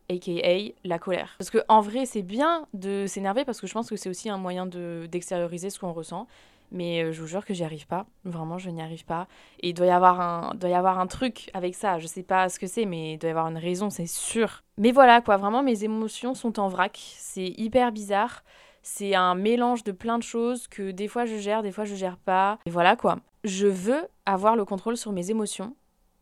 AKA 0.10 0.74
la 0.83 1.00
colère. 1.00 1.36
Parce 1.38 1.50
que 1.50 1.60
en 1.69 1.81
vrai, 1.81 2.06
c'est 2.06 2.21
bien 2.21 2.68
de 2.74 3.06
s'énerver 3.07 3.45
parce 3.45 3.62
que 3.62 3.68
je 3.68 3.74
pense 3.74 3.89
que 3.89 3.95
c'est 3.95 4.10
aussi 4.10 4.30
un 4.30 4.38
moyen 4.38 4.65
de 4.65 5.07
d'extérioriser 5.10 5.69
ce 5.69 5.80
qu'on 5.80 5.94
ressent. 5.94 6.27
Mais 6.71 7.04
euh, 7.04 7.12
je 7.12 7.21
vous 7.21 7.27
jure 7.27 7.45
que 7.45 7.54
j'y 7.54 7.63
arrive 7.63 7.86
pas. 7.86 8.07
Vraiment, 8.25 8.57
je 8.57 8.69
n'y 8.71 8.81
arrive 8.81 9.06
pas. 9.06 9.27
Et 9.62 9.69
il 9.69 9.74
doit 9.74 9.86
y 9.86 9.92
avoir 9.92 10.19
un, 10.19 10.56
doit 10.56 10.69
y 10.69 10.74
avoir 10.74 11.00
un 11.00 11.07
truc 11.07 11.51
avec 11.54 11.75
ça. 11.75 12.00
Je 12.00 12.07
sais 12.07 12.24
pas 12.24 12.50
ce 12.50 12.60
que 12.60 12.65
c'est, 12.65 12.86
mais 12.86 13.13
il 13.13 13.18
doit 13.19 13.27
y 13.27 13.31
avoir 13.31 13.48
une 13.48 13.57
raison, 13.57 13.92
c'est 13.92 14.07
sûr. 14.07 14.63
Mais 14.77 14.92
voilà, 14.92 15.21
quoi. 15.21 15.38
Vraiment, 15.38 15.62
mes 15.62 15.83
émotions 15.83 16.33
sont 16.33 16.60
en 16.60 16.68
vrac. 16.68 17.00
C'est 17.18 17.54
hyper 17.57 17.92
bizarre. 17.92 18.44
C'est 18.81 19.13
un 19.13 19.36
mélange 19.36 19.83
de 19.83 19.92
plein 19.92 20.18
de 20.18 20.24
choses 20.24 20.68
que 20.68 20.92
des 20.92 21.07
fois 21.07 21.25
je 21.25 21.38
gère, 21.38 21.62
des 21.62 21.71
fois 21.71 21.86
je 21.86 21.95
gère 21.95 22.18
pas. 22.18 22.57
Et 22.65 22.69
voilà, 22.69 22.95
quoi. 22.95 23.19
Je 23.44 23.68
veux 23.68 24.07
avoir 24.25 24.56
le 24.56 24.65
contrôle 24.65 24.98
sur 24.98 25.12
mes 25.12 25.30
émotions 25.30 25.75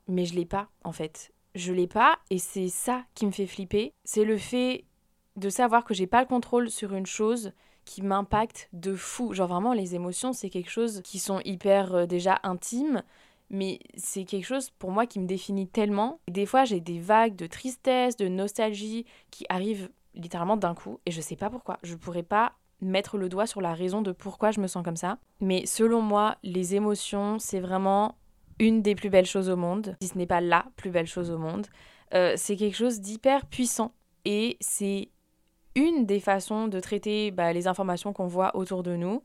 mais 0.08 0.26
je 0.26 0.36
l'ai 0.36 0.46
pas 0.46 0.70
en 0.84 0.92
fait. 0.92 1.32
Je 1.56 1.74
l'ai 1.74 1.88
pas 1.88 2.18
et 2.30 2.38
c'est 2.38 2.70
ça 2.70 3.04
qui 3.14 3.26
me 3.26 3.32
fait 3.32 3.48
flipper, 3.48 3.94
c'est 4.04 4.24
le 4.24 4.38
fait 4.38 4.86
de 5.36 5.50
savoir 5.50 5.84
que 5.84 5.94
j'ai 5.94 6.08
pas 6.08 6.22
le 6.22 6.28
contrôle 6.28 6.70
sur 6.70 6.94
une 6.94 7.06
chose 7.06 7.52
qui 7.86 8.02
m'impacte 8.02 8.70
de 8.74 8.96
fou. 8.96 9.34
Genre 9.34 9.48
vraiment 9.48 9.74
les 9.74 9.96
émotions, 9.96 10.34
c'est 10.34 10.50
quelque 10.50 10.70
chose 10.70 11.02
qui 11.04 11.20
sont 11.20 11.40
hyper 11.46 11.94
euh, 11.96 12.06
déjà 12.06 12.40
intimes, 12.44 13.04
mais 13.50 13.80
c'est 13.96 14.24
quelque 14.24 14.46
chose 14.46 14.70
pour 14.72 14.92
moi 14.92 15.06
qui 15.06 15.20
me 15.20 15.28
définit 15.28 15.68
tellement. 15.68 16.20
des 16.30 16.46
fois, 16.46 16.64
j'ai 16.64 16.80
des 16.80 17.00
vagues 17.00 17.36
de 17.36 17.48
tristesse, 17.48 18.16
de 18.16 18.28
nostalgie 18.28 19.06
qui 19.30 19.46
arrivent 19.50 19.90
littéralement 20.14 20.58
d'un 20.58 20.76
coup 20.76 21.00
et 21.06 21.12
je 21.12 21.22
sais 21.22 21.36
pas 21.36 21.50
pourquoi. 21.50 21.80
Je 21.84 21.96
pourrais 21.96 22.24
pas 22.24 22.54
mettre 22.82 23.18
le 23.18 23.30
doigt 23.30 23.46
sur 23.46 23.62
la 23.62 23.74
raison 23.74 24.02
de 24.02 24.12
pourquoi 24.12 24.52
je 24.52 24.60
me 24.60 24.68
sens 24.68 24.84
comme 24.84 24.96
ça. 24.96 25.18
Mais 25.40 25.66
selon 25.66 26.02
moi, 26.02 26.38
les 26.44 26.76
émotions, 26.76 27.40
c'est 27.40 27.60
vraiment 27.60 28.16
une 28.62 28.84
des 28.84 28.94
plus 28.94 29.10
belles 29.10 29.26
choses 29.26 29.50
au 29.50 29.58
monde, 29.58 29.98
si 30.02 30.08
ce 30.08 30.18
n'est 30.18 30.28
pas 30.28 30.40
la 30.40 30.66
plus 30.78 30.92
belle 30.92 31.08
chose 31.08 31.32
au 31.32 31.38
monde. 31.40 31.66
Euh, 32.14 32.34
c'est 32.38 32.56
quelque 32.56 32.78
chose 32.78 33.02
d'hyper 33.02 33.48
puissant 33.48 33.92
et 34.24 34.56
c'est 34.62 35.10
une 35.76 36.06
des 36.06 36.20
façons 36.20 36.68
de 36.68 36.80
traiter 36.80 37.32
bah, 37.32 37.54
les 37.54 37.68
informations 37.68 38.14
qu'on 38.14 38.28
voit 38.28 38.56
autour 38.56 38.84
de 38.84 38.96
nous. 38.96 39.24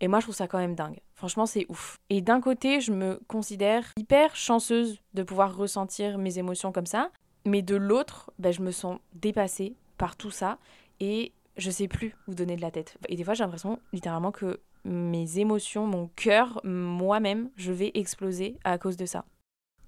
Et 0.00 0.08
moi, 0.08 0.18
je 0.18 0.24
trouve 0.24 0.34
ça 0.34 0.48
quand 0.48 0.58
même 0.58 0.74
dingue. 0.74 0.98
Franchement, 1.14 1.46
c'est 1.46 1.64
ouf. 1.68 1.98
Et 2.10 2.22
d'un 2.22 2.40
côté, 2.40 2.80
je 2.80 2.90
me 2.90 3.20
considère 3.28 3.84
hyper 3.96 4.34
chanceuse 4.34 4.98
de 5.14 5.22
pouvoir 5.22 5.56
ressentir 5.56 6.18
mes 6.18 6.38
émotions 6.38 6.72
comme 6.72 6.86
ça. 6.86 7.10
Mais 7.44 7.62
de 7.62 7.76
l'autre, 7.76 8.32
bah, 8.40 8.50
je 8.50 8.62
me 8.62 8.72
sens 8.72 8.98
dépassée 9.14 9.76
par 9.96 10.16
tout 10.16 10.32
ça. 10.32 10.58
Et 10.98 11.32
je 11.56 11.70
sais 11.70 11.86
plus 11.86 12.16
où 12.26 12.34
donner 12.34 12.56
de 12.56 12.62
la 12.62 12.72
tête. 12.72 12.96
Et 13.08 13.14
des 13.14 13.22
fois, 13.22 13.34
j'ai 13.34 13.44
l'impression 13.44 13.78
littéralement 13.92 14.32
que 14.32 14.58
mes 14.84 15.38
émotions, 15.38 15.86
mon 15.86 16.08
cœur, 16.16 16.60
moi-même, 16.64 17.50
je 17.56 17.72
vais 17.72 17.92
exploser 17.94 18.58
à 18.64 18.78
cause 18.78 18.96
de 18.96 19.06
ça. 19.06 19.24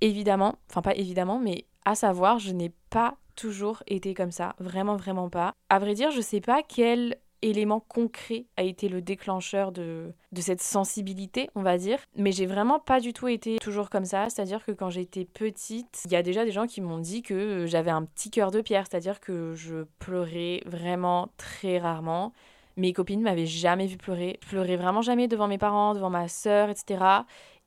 Évidemment, 0.00 0.56
enfin 0.70 0.82
pas 0.82 0.94
évidemment, 0.94 1.38
mais 1.38 1.66
à 1.84 1.94
savoir, 1.94 2.38
je 2.38 2.52
n'ai 2.52 2.72
pas 2.90 3.16
toujours 3.36 3.82
été 3.86 4.14
comme 4.14 4.30
ça, 4.30 4.54
vraiment 4.58 4.96
vraiment 4.96 5.28
pas. 5.28 5.52
À 5.68 5.78
vrai 5.78 5.94
dire, 5.94 6.10
je 6.10 6.20
sais 6.20 6.40
pas 6.40 6.62
quel 6.62 7.18
élément 7.42 7.80
concret 7.80 8.46
a 8.56 8.62
été 8.62 8.88
le 8.88 9.02
déclencheur 9.02 9.70
de, 9.70 10.12
de 10.32 10.40
cette 10.40 10.62
sensibilité, 10.62 11.50
on 11.54 11.62
va 11.62 11.76
dire. 11.76 11.98
Mais 12.16 12.32
j'ai 12.32 12.46
vraiment 12.46 12.78
pas 12.78 13.00
du 13.00 13.12
tout 13.12 13.28
été 13.28 13.58
toujours 13.58 13.90
comme 13.90 14.06
ça. 14.06 14.30
C'est-à-dire 14.30 14.64
que 14.64 14.72
quand 14.72 14.90
j'étais 14.90 15.26
petite, 15.26 16.02
il 16.06 16.12
y 16.12 16.16
a 16.16 16.22
déjà 16.22 16.44
des 16.44 16.52
gens 16.52 16.66
qui 16.66 16.80
m'ont 16.80 16.98
dit 16.98 17.22
que 17.22 17.66
j'avais 17.66 17.90
un 17.90 18.04
petit 18.04 18.30
cœur 18.30 18.50
de 18.50 18.62
pierre. 18.62 18.86
C'est-à-dire 18.88 19.20
que 19.20 19.54
je 19.54 19.84
pleurais 19.98 20.62
vraiment 20.64 21.28
très 21.36 21.78
rarement. 21.78 22.32
Mes 22.76 22.92
copines 22.92 23.22
m'avaient 23.22 23.46
jamais 23.46 23.86
vu 23.86 23.96
pleurer. 23.96 24.38
Je 24.42 24.48
pleurais 24.48 24.76
vraiment 24.76 25.02
jamais 25.02 25.28
devant 25.28 25.46
mes 25.46 25.58
parents, 25.58 25.94
devant 25.94 26.10
ma 26.10 26.28
sœur, 26.28 26.70
etc. 26.70 27.04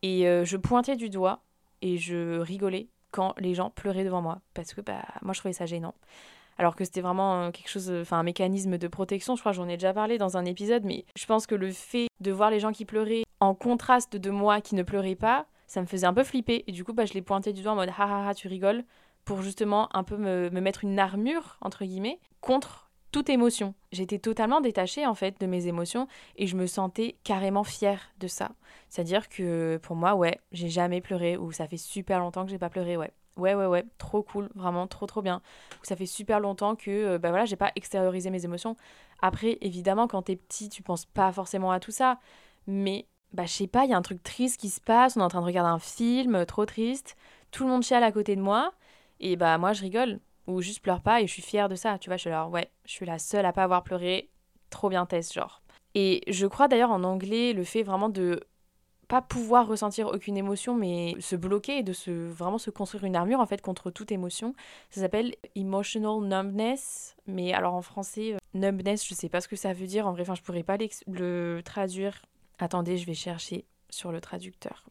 Et 0.02 0.28
euh, 0.28 0.44
je 0.44 0.58
pointais 0.58 0.96
du 0.96 1.10
doigt 1.10 1.42
et 1.82 1.98
je 1.98 2.40
rigolais 2.40 2.90
quand 3.12 3.34
les 3.38 3.54
gens 3.54 3.70
pleuraient 3.70 4.04
devant 4.04 4.22
moi. 4.22 4.42
Parce 4.54 4.74
que 4.74 4.82
bah, 4.82 5.06
moi, 5.22 5.34
je 5.34 5.40
trouvais 5.40 5.54
ça 5.54 5.66
gênant. 5.66 5.96
Alors 6.58 6.76
que 6.76 6.84
c'était 6.84 7.02
vraiment 7.02 7.44
euh, 7.44 7.52
quelque 7.52 7.70
chose, 7.70 7.92
enfin 8.02 8.18
un 8.18 8.24
mécanisme 8.24 8.78
de 8.78 8.88
protection, 8.88 9.36
je 9.36 9.42
crois 9.42 9.52
que 9.52 9.58
j'en 9.58 9.68
ai 9.68 9.78
déjà 9.78 9.94
parlé 9.94 10.18
dans 10.18 10.38
un 10.38 10.46
épisode, 10.46 10.84
mais 10.84 11.06
je 11.16 11.26
pense 11.26 11.46
que 11.46 11.56
le 11.56 11.72
fait 11.72 12.08
de 12.20 12.32
voir 12.32 12.50
les 12.50 12.60
gens 12.60 12.72
qui 12.72 12.84
pleuraient 12.84 13.24
en 13.40 13.54
contraste 13.54 14.16
de 14.16 14.32
moi 14.32 14.60
qui 14.60 14.74
ne 14.76 14.84
pleurais 14.84 15.16
pas, 15.16 15.46
ça 15.68 15.82
me 15.82 15.86
faisait 15.86 16.08
un 16.08 16.14
peu 16.14 16.24
flipper. 16.24 16.64
Et 16.68 16.72
du 16.72 16.84
coup, 16.84 16.94
bah, 16.94 17.06
je 17.06 17.14
les 17.14 17.22
pointais 17.22 17.54
du 17.54 17.62
doigt 17.62 17.74
en 17.74 17.76
mode 17.76 17.90
ha 17.90 18.04
ha 18.04 18.30
ha, 18.30 18.34
tu 18.34 18.48
rigoles, 18.48 18.84
pour 19.24 19.42
justement 19.42 19.96
un 19.96 20.04
peu 20.04 20.18
me, 20.18 20.50
me 20.50 20.62
mettre 20.62 20.84
une 20.84 20.98
armure, 20.98 21.58
entre 21.62 21.86
guillemets, 21.86 22.20
contre 22.42 22.87
toute 23.12 23.30
émotion. 23.30 23.74
J'étais 23.92 24.20
totalement 24.20 24.62
détachée 24.62 25.06
en 25.06 25.16
fait 25.16 25.40
de 25.40 25.46
mes 25.46 25.68
émotions 25.68 26.08
et 26.36 26.48
je 26.48 26.56
me 26.56 26.68
sentais 26.68 27.16
carrément 27.24 27.64
fière 27.64 28.12
de 28.20 28.28
ça. 28.28 28.52
C'est-à-dire 28.90 29.30
que 29.30 29.80
pour 29.82 29.96
moi, 29.96 30.16
ouais, 30.16 30.40
j'ai 30.52 30.70
jamais 30.70 31.02
pleuré 31.02 31.38
ou 31.38 31.52
ça 31.52 31.68
fait 31.68 31.78
super 31.78 32.20
longtemps 32.20 32.46
que 32.46 32.52
j'ai 32.52 32.60
pas 32.60 32.70
pleuré, 32.70 32.98
ouais. 32.98 33.12
Ouais, 33.38 33.54
ouais, 33.54 33.68
ouais, 33.68 33.86
trop 34.00 34.24
cool, 34.24 34.50
vraiment 34.56 34.88
trop, 34.88 35.06
trop 35.06 35.22
bien. 35.22 35.42
Ça 35.84 35.96
fait 35.96 36.08
super 36.08 36.40
longtemps 36.40 36.76
que, 36.76 36.90
euh, 36.90 37.20
bah 37.20 37.30
voilà, 37.30 37.46
j'ai 37.46 37.56
pas 37.56 37.72
extériorisé 37.76 38.32
mes 38.32 38.46
émotions. 38.46 38.76
Après, 39.22 39.60
évidemment, 39.62 40.08
quand 40.08 40.24
t'es 40.24 40.36
petit, 40.36 40.70
tu 40.70 40.82
penses 40.82 41.06
pas 41.06 41.32
forcément 41.32 41.72
à 41.72 41.80
tout 41.80 41.92
ça, 41.92 42.20
mais, 42.66 43.06
bah, 43.34 43.46
je 43.46 43.52
sais 43.52 43.68
pas, 43.68 43.86
il 43.86 43.92
y 43.92 43.94
a 43.94 43.98
un 43.98 44.02
truc 44.02 44.24
triste 44.24 44.60
qui 44.60 44.70
se 44.70 44.82
passe, 44.82 45.18
on 45.18 45.20
est 45.22 45.24
en 45.24 45.28
train 45.28 45.42
de 45.42 45.46
regarder 45.46 45.70
un 45.70 45.78
film, 45.78 46.48
trop 46.48 46.66
triste, 46.66 47.16
tout 47.52 47.64
le 47.64 47.70
monde 47.70 47.84
chiale 47.84 48.04
à 48.04 48.12
côté 48.12 48.36
de 48.36 48.42
moi, 48.42 48.74
et 49.20 49.36
bah, 49.36 49.60
moi, 49.60 49.72
je 49.74 49.82
rigole 49.82 50.20
ou 50.48 50.62
juste 50.62 50.82
pleure 50.82 51.02
pas 51.02 51.22
et 51.22 51.28
je 51.28 51.34
suis 51.34 51.42
fière 51.42 51.70
de 51.70 51.76
ça, 51.76 51.98
tu 52.00 52.10
vois, 52.10 52.18
je 52.18 52.22
suis 52.22 52.30
là, 52.30 52.48
ouais, 52.48 52.72
je 52.86 52.92
suis 52.92 53.06
la 53.06 53.20
seule 53.20 53.46
à 53.46 53.54
pas 53.54 53.64
avoir 53.64 53.84
pleuré, 53.84 54.30
trop 54.70 54.90
bien 54.90 55.06
Tess, 55.06 55.34
genre. 55.34 55.62
Et 55.96 56.22
je 56.28 56.48
crois 56.48 56.68
d'ailleurs 56.68 56.92
en 56.92 57.04
anglais, 57.04 57.54
le 57.54 57.64
fait 57.64 57.84
vraiment 57.84 58.10
de 58.10 58.42
pas 59.08 59.22
pouvoir 59.22 59.68
ressentir 59.68 60.08
aucune 60.08 60.38
émotion, 60.38 60.76
mais 60.76 61.16
se 61.20 61.36
bloquer 61.36 61.80
et 61.80 61.84
de 61.84 61.94
se, 61.94 62.12
vraiment 62.12 62.58
se 62.58 62.70
construire 62.70 63.06
une 63.06 63.16
armure 63.16 63.40
en 63.40 63.46
fait 63.46 63.62
contre 63.62 63.90
toute 63.90 64.12
émotion. 64.12 64.54
Ça 64.90 65.02
s'appelle 65.02 65.36
emotional 65.56 66.20
numbness, 66.22 67.16
mais 67.26 67.54
alors 67.54 67.74
en 67.74 67.82
français, 67.82 68.34
euh, 68.34 68.38
numbness, 68.54 69.08
je 69.08 69.14
sais 69.14 69.30
pas 69.30 69.40
ce 69.40 69.48
que 69.48 69.56
ça 69.56 69.74
veut 69.74 69.88
dire. 69.88 70.08
En 70.08 70.12
vrai, 70.12 70.24
enfin, 70.24 70.36
je 70.36 70.42
pourrais 70.42 70.64
pas 70.64 70.78
le 71.08 71.62
traduire. 71.64 72.22
Attendez, 72.60 72.98
je 72.98 73.06
vais 73.06 73.14
chercher 73.14 73.66
sur 73.90 74.12
le 74.12 74.20
traducteur. 74.20 74.86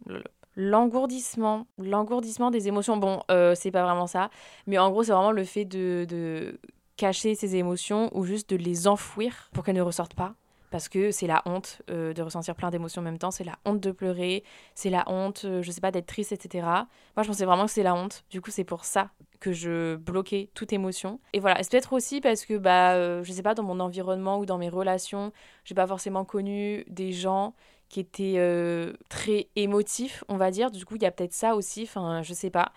L'engourdissement, 0.56 1.66
l'engourdissement 1.78 2.50
des 2.50 2.68
émotions. 2.68 2.96
Bon, 2.96 3.20
euh, 3.30 3.54
c'est 3.54 3.70
pas 3.70 3.82
vraiment 3.82 4.06
ça, 4.06 4.30
mais 4.66 4.78
en 4.78 4.90
gros, 4.90 5.04
c'est 5.04 5.12
vraiment 5.12 5.32
le 5.32 5.44
fait 5.44 5.64
de, 5.64 6.06
de 6.08 6.58
cacher 6.96 7.34
ses 7.34 7.56
émotions 7.56 8.10
ou 8.16 8.24
juste 8.24 8.50
de 8.50 8.56
les 8.56 8.88
enfouir 8.88 9.50
pour 9.52 9.64
qu'elles 9.64 9.76
ne 9.76 9.82
ressortent 9.82 10.14
pas 10.14 10.34
parce 10.70 10.88
que 10.88 11.10
c'est 11.10 11.26
la 11.26 11.42
honte 11.46 11.82
euh, 11.90 12.12
de 12.12 12.22
ressentir 12.22 12.54
plein 12.54 12.70
d'émotions 12.70 13.00
en 13.00 13.04
même 13.04 13.18
temps, 13.18 13.30
c'est 13.30 13.44
la 13.44 13.56
honte 13.64 13.80
de 13.80 13.90
pleurer, 13.92 14.44
c'est 14.74 14.90
la 14.90 15.04
honte, 15.06 15.42
euh, 15.44 15.62
je 15.62 15.70
sais 15.70 15.80
pas, 15.80 15.90
d'être 15.90 16.06
triste, 16.06 16.32
etc. 16.32 16.66
Moi, 17.16 17.22
je 17.22 17.28
pensais 17.28 17.44
vraiment 17.44 17.66
que 17.66 17.70
c'est 17.70 17.82
la 17.82 17.94
honte. 17.94 18.24
Du 18.30 18.40
coup, 18.40 18.50
c'est 18.50 18.64
pour 18.64 18.84
ça 18.84 19.10
que 19.40 19.52
je 19.52 19.96
bloquais 19.96 20.50
toute 20.54 20.72
émotion. 20.72 21.20
Et 21.32 21.40
voilà, 21.40 21.62
c'est 21.62 21.70
peut-être 21.70 21.92
aussi 21.92 22.20
parce 22.20 22.44
que, 22.44 22.58
bah, 22.58 22.92
euh, 22.94 23.22
je 23.22 23.32
sais 23.32 23.42
pas, 23.42 23.54
dans 23.54 23.62
mon 23.62 23.80
environnement 23.80 24.38
ou 24.38 24.46
dans 24.46 24.58
mes 24.58 24.68
relations, 24.68 25.32
j'ai 25.64 25.74
pas 25.74 25.86
forcément 25.86 26.24
connu 26.24 26.84
des 26.88 27.12
gens 27.12 27.54
qui 27.88 28.00
étaient 28.00 28.40
très 29.08 29.48
émotifs, 29.56 30.24
on 30.28 30.36
va 30.36 30.50
dire. 30.50 30.70
Du 30.70 30.84
coup, 30.84 30.96
il 30.96 31.02
y 31.02 31.06
a 31.06 31.10
peut-être 31.10 31.34
ça 31.34 31.54
aussi, 31.54 31.84
enfin, 31.84 32.22
je 32.22 32.34
sais 32.34 32.50
pas. 32.50 32.72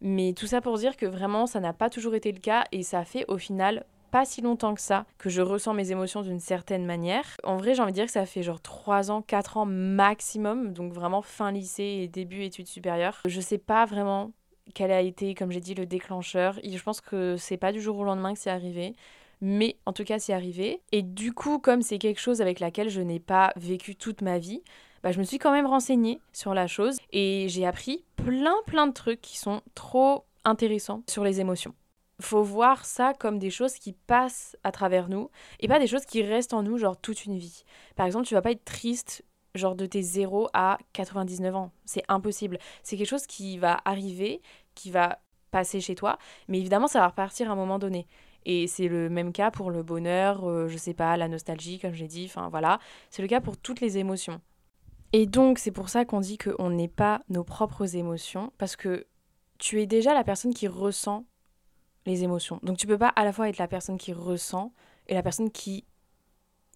Mais 0.00 0.32
tout 0.32 0.46
ça 0.46 0.60
pour 0.60 0.76
dire 0.78 0.96
que 0.96 1.06
vraiment, 1.06 1.46
ça 1.46 1.60
n'a 1.60 1.72
pas 1.72 1.90
toujours 1.90 2.14
été 2.14 2.32
le 2.32 2.40
cas 2.40 2.64
et 2.72 2.82
ça 2.82 3.04
fait 3.04 3.24
au 3.28 3.38
final 3.38 3.84
pas 4.10 4.24
si 4.26 4.42
longtemps 4.42 4.74
que 4.74 4.80
ça 4.80 5.06
que 5.16 5.30
je 5.30 5.40
ressens 5.40 5.72
mes 5.72 5.90
émotions 5.90 6.20
d'une 6.20 6.40
certaine 6.40 6.84
manière. 6.84 7.24
En 7.44 7.56
vrai, 7.56 7.74
j'ai 7.74 7.80
envie 7.80 7.92
de 7.92 7.96
dire 7.96 8.06
que 8.06 8.12
ça 8.12 8.26
fait 8.26 8.42
genre 8.42 8.60
3 8.60 9.10
ans, 9.10 9.22
4 9.22 9.56
ans 9.56 9.64
maximum, 9.64 10.72
donc 10.72 10.92
vraiment 10.92 11.22
fin 11.22 11.50
lycée 11.50 12.00
et 12.02 12.08
début 12.08 12.42
études 12.42 12.66
supérieures. 12.66 13.22
Je 13.26 13.40
sais 13.40 13.58
pas 13.58 13.86
vraiment 13.86 14.32
quel 14.74 14.90
a 14.90 15.00
été, 15.00 15.34
comme 15.34 15.50
j'ai 15.50 15.60
dit, 15.60 15.74
le 15.74 15.86
déclencheur. 15.86 16.58
Et 16.62 16.76
je 16.76 16.82
pense 16.82 17.00
que 17.00 17.36
c'est 17.38 17.56
pas 17.56 17.72
du 17.72 17.80
jour 17.80 17.96
au 17.96 18.04
lendemain 18.04 18.34
que 18.34 18.38
c'est 18.38 18.50
arrivé. 18.50 18.94
Mais 19.42 19.76
en 19.84 19.92
tout 19.92 20.04
cas, 20.04 20.18
c'est 20.18 20.32
arrivé. 20.32 20.80
Et 20.92 21.02
du 21.02 21.34
coup, 21.34 21.58
comme 21.58 21.82
c'est 21.82 21.98
quelque 21.98 22.20
chose 22.20 22.40
avec 22.40 22.60
laquelle 22.60 22.88
je 22.88 23.02
n'ai 23.02 23.20
pas 23.20 23.52
vécu 23.56 23.94
toute 23.94 24.22
ma 24.22 24.38
vie, 24.38 24.62
bah, 25.02 25.12
je 25.12 25.18
me 25.18 25.24
suis 25.24 25.38
quand 25.38 25.52
même 25.52 25.66
renseignée 25.66 26.20
sur 26.32 26.54
la 26.54 26.66
chose 26.66 26.96
et 27.10 27.46
j'ai 27.48 27.66
appris 27.66 28.04
plein 28.16 28.54
plein 28.66 28.86
de 28.86 28.92
trucs 28.92 29.20
qui 29.20 29.36
sont 29.36 29.60
trop 29.74 30.24
intéressants 30.44 31.02
sur 31.08 31.24
les 31.24 31.40
émotions 31.40 31.74
faut 32.22 32.42
voir 32.42 32.84
ça 32.86 33.12
comme 33.18 33.38
des 33.38 33.50
choses 33.50 33.74
qui 33.74 33.92
passent 33.92 34.56
à 34.64 34.72
travers 34.72 35.08
nous 35.08 35.28
et 35.60 35.68
pas 35.68 35.78
des 35.78 35.86
choses 35.86 36.06
qui 36.06 36.22
restent 36.22 36.54
en 36.54 36.62
nous 36.62 36.78
genre 36.78 36.96
toute 36.96 37.26
une 37.26 37.36
vie. 37.36 37.64
Par 37.96 38.06
exemple, 38.06 38.26
tu 38.26 38.34
vas 38.34 38.42
pas 38.42 38.52
être 38.52 38.64
triste 38.64 39.24
genre 39.54 39.74
de 39.74 39.84
tes 39.84 40.00
0 40.00 40.48
à 40.54 40.78
99 40.94 41.54
ans. 41.54 41.72
C'est 41.84 42.04
impossible. 42.08 42.58
C'est 42.82 42.96
quelque 42.96 43.08
chose 43.08 43.26
qui 43.26 43.58
va 43.58 43.78
arriver, 43.84 44.40
qui 44.74 44.90
va 44.90 45.18
passer 45.50 45.80
chez 45.80 45.94
toi, 45.94 46.16
mais 46.48 46.58
évidemment 46.58 46.86
ça 46.86 47.00
va 47.00 47.08
repartir 47.08 47.50
à 47.50 47.52
un 47.52 47.56
moment 47.56 47.78
donné. 47.78 48.06
Et 48.44 48.66
c'est 48.66 48.88
le 48.88 49.08
même 49.08 49.32
cas 49.32 49.50
pour 49.50 49.70
le 49.70 49.82
bonheur, 49.82 50.48
euh, 50.48 50.68
je 50.68 50.76
sais 50.76 50.94
pas, 50.94 51.16
la 51.16 51.28
nostalgie, 51.28 51.78
comme 51.78 51.94
j'ai 51.94 52.08
dit, 52.08 52.24
enfin 52.26 52.48
voilà. 52.48 52.78
C'est 53.10 53.22
le 53.22 53.28
cas 53.28 53.40
pour 53.40 53.56
toutes 53.56 53.80
les 53.80 53.98
émotions. 53.98 54.40
Et 55.12 55.26
donc 55.26 55.58
c'est 55.58 55.70
pour 55.70 55.88
ça 55.88 56.04
qu'on 56.04 56.20
dit 56.20 56.38
qu'on 56.38 56.70
n'est 56.70 56.88
pas 56.88 57.22
nos 57.28 57.44
propres 57.44 57.96
émotions, 57.96 58.52
parce 58.58 58.76
que 58.76 59.06
tu 59.58 59.80
es 59.80 59.86
déjà 59.86 60.14
la 60.14 60.24
personne 60.24 60.54
qui 60.54 60.66
ressent 60.68 61.24
les 62.06 62.24
émotions. 62.24 62.58
Donc 62.62 62.78
tu 62.78 62.86
peux 62.86 62.98
pas 62.98 63.08
à 63.08 63.24
la 63.24 63.32
fois 63.32 63.48
être 63.48 63.58
la 63.58 63.68
personne 63.68 63.98
qui 63.98 64.12
ressent 64.12 64.72
et 65.06 65.14
la 65.14 65.22
personne 65.22 65.50
qui 65.50 65.84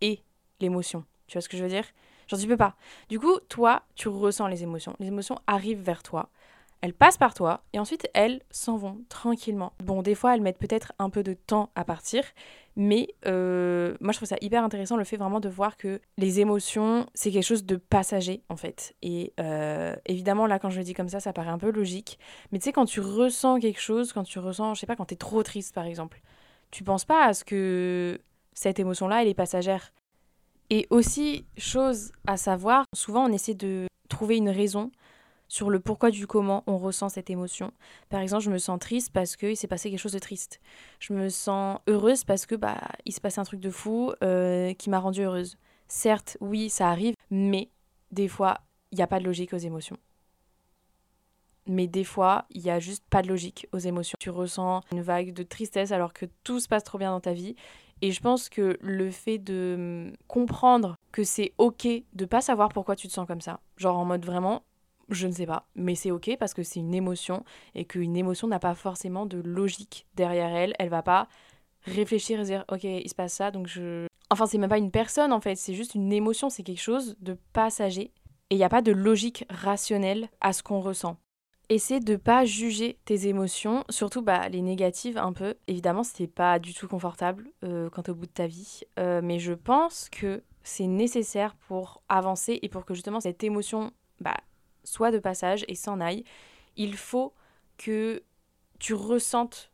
est 0.01 0.23
l'émotion. 0.61 1.05
Tu 1.27 1.35
vois 1.35 1.43
ce 1.43 1.49
que 1.49 1.57
je 1.57 1.63
veux 1.63 1.69
dire? 1.69 1.85
Genre 2.29 2.41
tu 2.41 2.47
peux 2.47 2.57
pas. 2.57 2.77
Du 3.09 3.19
coup, 3.19 3.39
toi, 3.49 3.83
tu 3.95 4.09
ressens 4.09 4.49
les 4.49 4.63
émotions. 4.63 4.95
Les 4.99 5.09
émotions 5.09 5.39
arrivent 5.47 5.83
vers 5.83 6.03
toi. 6.03 6.29
Elles 6.83 6.93
passent 6.93 7.17
par 7.17 7.35
toi 7.35 7.63
et 7.73 7.79
ensuite 7.79 8.09
elles 8.15 8.43
s'en 8.51 8.77
vont 8.77 9.01
tranquillement. 9.09 9.73
Bon, 9.83 10.03
des 10.03 10.15
fois 10.15 10.35
elles 10.35 10.41
mettent 10.41 10.59
peut-être 10.59 10.93
un 10.99 11.11
peu 11.11 11.23
de 11.23 11.33
temps 11.33 11.71
à 11.75 11.85
partir, 11.85 12.23
mais 12.77 13.09
euh, 13.27 13.97
moi 14.01 14.13
je 14.13 14.19
trouve 14.19 14.29
ça 14.29 14.37
hyper 14.41 14.63
intéressant 14.63 14.97
le 14.97 15.05
fait 15.05 15.17
vraiment 15.17 15.41
de 15.41 15.49
voir 15.49 15.77
que 15.77 16.01
les 16.19 16.41
émotions 16.41 17.07
c'est 17.15 17.31
quelque 17.31 17.45
chose 17.45 17.65
de 17.65 17.77
passager 17.77 18.43
en 18.49 18.57
fait. 18.57 18.95
Et 19.03 19.33
euh, 19.41 19.97
évidemment 20.05 20.47
là 20.47 20.59
quand 20.59 20.71
je 20.71 20.79
le 20.79 20.85
dis 20.85 20.95
comme 20.95 21.09
ça 21.09 21.19
ça 21.21 21.33
paraît 21.33 21.51
un 21.51 21.59
peu 21.59 21.71
logique, 21.71 22.19
mais 22.53 22.59
tu 22.59 22.65
sais 22.65 22.73
quand 22.73 22.87
tu 22.87 23.01
ressens 23.01 23.59
quelque 23.61 23.81
chose, 23.81 24.13
quand 24.13 24.25
tu 24.25 24.39
ressens, 24.39 24.75
je 24.75 24.81
sais 24.81 24.87
pas, 24.87 24.97
quand 24.97 25.07
t'es 25.07 25.17
trop 25.17 25.43
triste 25.43 25.75
par 25.75 25.87
exemple, 25.87 26.21
tu 26.71 26.85
penses 26.85 27.05
pas 27.05 27.25
à 27.25 27.35
ce 27.35 27.45
que 27.45 28.21
cette 28.53 28.79
émotion 28.79 29.09
là 29.09 29.23
elle 29.23 29.29
est 29.29 29.35
passagère. 29.35 29.93
Et 30.69 30.87
aussi, 30.91 31.47
chose 31.57 32.11
à 32.27 32.37
savoir, 32.37 32.85
souvent 32.93 33.25
on 33.25 33.33
essaie 33.33 33.55
de 33.55 33.87
trouver 34.09 34.37
une 34.37 34.51
raison 34.51 34.91
sur 35.49 35.71
le 35.71 35.81
pourquoi 35.81 36.11
du 36.11 36.27
comment 36.27 36.65
on 36.67 36.79
ressent 36.79 37.09
cette 37.09 37.31
émotion. 37.31 37.73
Par 38.09 38.21
exemple, 38.21 38.45
je 38.45 38.51
me 38.51 38.59
sens 38.59 38.79
triste 38.79 39.13
parce 39.13 39.37
qu'il 39.37 39.57
s'est 39.57 39.69
passé 39.69 39.91
quelque 39.91 40.01
chose 40.01 40.13
de 40.13 40.19
triste. 40.19 40.61
Je 40.99 41.13
me 41.13 41.29
sens 41.29 41.79
heureuse 41.87 42.25
parce 42.25 42.47
que 42.47 42.55
bah 42.55 42.81
il 43.05 43.13
se 43.13 43.21
passe 43.21 43.39
un 43.39 43.45
truc 43.45 43.61
de 43.61 43.71
fou 43.71 44.13
euh, 44.23 44.73
qui 44.75 44.91
m'a 44.91 44.99
rendue 44.99 45.23
heureuse. 45.23 45.57
Certes, 45.89 46.37
oui, 46.41 46.69
ça 46.69 46.89
arrive, 46.89 47.15
mais 47.31 47.71
des 48.11 48.29
fois, 48.29 48.59
il 48.91 48.97
n'y 48.97 49.03
a 49.03 49.07
pas 49.07 49.21
de 49.21 49.25
logique 49.25 49.53
aux 49.53 49.59
émotions. 49.59 49.97
Mais 51.69 51.89
des 51.89 52.05
fois, 52.05 52.47
il 52.51 52.63
n'y 52.63 52.71
a 52.71 52.79
juste 52.79 53.05
pas 53.11 53.23
de 53.23 53.29
logique 53.29 53.67
aux 53.73 53.79
émotions. 53.79 54.17
Tu 54.21 54.31
ressens 54.31 54.83
une 54.93 55.03
vague 55.03 55.33
de 55.33 55.43
tristesse 55.43 55.91
alors 55.91 56.13
que 56.13 56.27
tout 56.45 56.61
se 56.61 56.69
passe 56.69 56.85
trop 56.85 56.99
bien 56.99 57.11
dans 57.11 57.21
ta 57.21 57.33
vie. 57.33 57.57
Et 58.03 58.13
je 58.13 58.21
pense 58.21 58.49
que 58.49 58.77
le 58.81 59.11
fait 59.11 59.39
de 59.39 60.13
comprendre 60.29 60.97
que 61.13 61.25
c'est 61.25 61.55
ok 61.59 61.89
de 62.13 62.25
pas 62.25 62.41
savoir 62.41 62.69
pourquoi 62.69 62.95
tu 62.95 63.09
te 63.09 63.13
sens 63.13 63.27
comme 63.27 63.41
ça, 63.41 63.61
genre 63.79 63.97
en 63.97 64.05
mode 64.05 64.25
vraiment, 64.25 64.63
je 65.09 65.27
ne 65.27 65.33
sais 65.33 65.47
pas, 65.47 65.69
mais 65.75 65.95
c'est 65.95 66.11
ok 66.11 66.37
parce 66.39 66.55
que 66.55 66.63
c'est 66.63 66.81
une 66.81 66.95
émotion 66.95 67.45
et 67.75 67.85
qu'une 67.85 68.17
émotion 68.17 68.49
n'a 68.49 68.59
pas 68.59 68.75
forcément 68.75 69.27
de 69.27 69.39
logique 69.39 70.07
derrière 70.15 70.55
elle. 70.55 70.75
Elle 70.79 70.89
va 70.89 71.03
pas 71.03 71.29
réfléchir 71.85 72.41
et 72.41 72.45
dire 72.45 72.65
ok, 72.71 72.85
il 72.85 73.09
se 73.09 73.15
passe 73.15 73.35
ça 73.35 73.51
donc 73.51 73.67
je. 73.67 74.07
Enfin, 74.31 74.47
c'est 74.47 74.59
même 74.59 74.71
pas 74.71 74.79
une 74.79 74.91
personne 74.91 75.33
en 75.33 75.41
fait, 75.41 75.55
c'est 75.55 75.75
juste 75.75 75.95
une 75.95 76.13
émotion, 76.13 76.51
c'est 76.51 76.65
quelque 76.65 76.81
chose 76.81 77.17
de 77.21 77.39
passager 77.53 78.13
et 78.51 78.55
il 78.55 78.59
n'y 78.59 78.65
a 78.65 78.69
pas 78.69 78.83
de 78.83 78.93
logique 78.93 79.45
rationnelle 79.51 80.29
à 80.41 80.53
ce 80.53 80.63
qu'on 80.63 80.81
ressent. 80.81 81.17
Essaie 81.69 81.99
de 81.99 82.15
pas 82.15 82.45
juger 82.45 82.99
tes 83.05 83.27
émotions, 83.27 83.83
surtout 83.91 84.23
bah, 84.23 84.49
les 84.49 84.63
négatives 84.63 85.19
un 85.19 85.33
peu. 85.33 85.57
Évidemment, 85.67 86.05
c'est 86.05 86.29
pas 86.29 86.61
du 86.61 86.73
tout 86.75 86.87
confortable 86.87 87.51
euh, 87.65 87.91
quant 87.91 88.05
au 88.07 88.15
bout 88.15 88.27
de 88.27 88.31
ta 88.31 88.47
vie, 88.47 88.83
euh, 89.01 89.21
mais 89.23 89.41
je 89.41 89.53
pense 89.53 90.09
que 90.11 90.45
c'est 90.63 90.87
nécessaire 90.87 91.57
pour 91.67 92.03
avancer 92.09 92.61
et 92.63 92.69
pour 92.69 92.85
que 92.85 92.95
justement 92.95 93.21
cette 93.21 93.43
émotion 93.43 93.93
bah, 94.21 94.37
soit 94.87 95.11
de 95.11 95.19
passage 95.19 95.65
et 95.69 95.75
s'en 95.75 96.01
aille. 96.01 96.25
Il 96.77 96.97
faut 96.97 97.35
que 97.77 98.23
tu 98.79 98.95
ressentes 98.95 99.71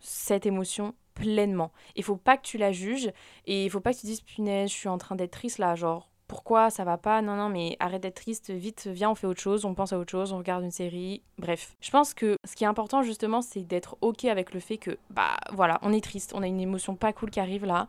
cette 0.00 0.46
émotion 0.46 0.94
pleinement. 1.14 1.72
Il 1.96 2.04
faut 2.04 2.16
pas 2.16 2.36
que 2.36 2.42
tu 2.42 2.58
la 2.58 2.72
juges 2.72 3.10
et 3.46 3.64
il 3.64 3.70
faut 3.70 3.80
pas 3.80 3.92
que 3.92 3.98
tu 3.98 4.06
dises 4.06 4.20
punaise, 4.20 4.70
je 4.70 4.74
suis 4.74 4.88
en 4.88 4.98
train 4.98 5.16
d'être 5.16 5.32
triste 5.32 5.58
là, 5.58 5.74
genre 5.74 6.08
pourquoi 6.28 6.68
ça 6.68 6.84
va 6.84 6.98
pas? 6.98 7.22
Non 7.22 7.36
non, 7.36 7.48
mais 7.48 7.76
arrête 7.80 8.02
d'être 8.02 8.16
triste, 8.16 8.50
vite, 8.50 8.86
viens, 8.92 9.10
on 9.10 9.14
fait 9.14 9.26
autre 9.26 9.40
chose, 9.40 9.64
on 9.64 9.74
pense 9.74 9.94
à 9.94 9.98
autre 9.98 10.10
chose, 10.10 10.32
on 10.32 10.38
regarde 10.38 10.62
une 10.62 10.70
série. 10.70 11.22
Bref, 11.38 11.74
je 11.80 11.90
pense 11.90 12.12
que 12.12 12.36
ce 12.44 12.54
qui 12.54 12.64
est 12.64 12.66
important 12.66 13.02
justement, 13.02 13.40
c'est 13.40 13.62
d'être 13.62 13.96
OK 14.02 14.26
avec 14.26 14.52
le 14.52 14.60
fait 14.60 14.76
que 14.76 14.98
bah 15.10 15.36
voilà, 15.52 15.78
on 15.82 15.92
est 15.92 16.04
triste, 16.04 16.32
on 16.34 16.42
a 16.42 16.46
une 16.46 16.60
émotion 16.60 16.94
pas 16.96 17.12
cool 17.12 17.30
qui 17.30 17.40
arrive 17.40 17.64
là 17.64 17.88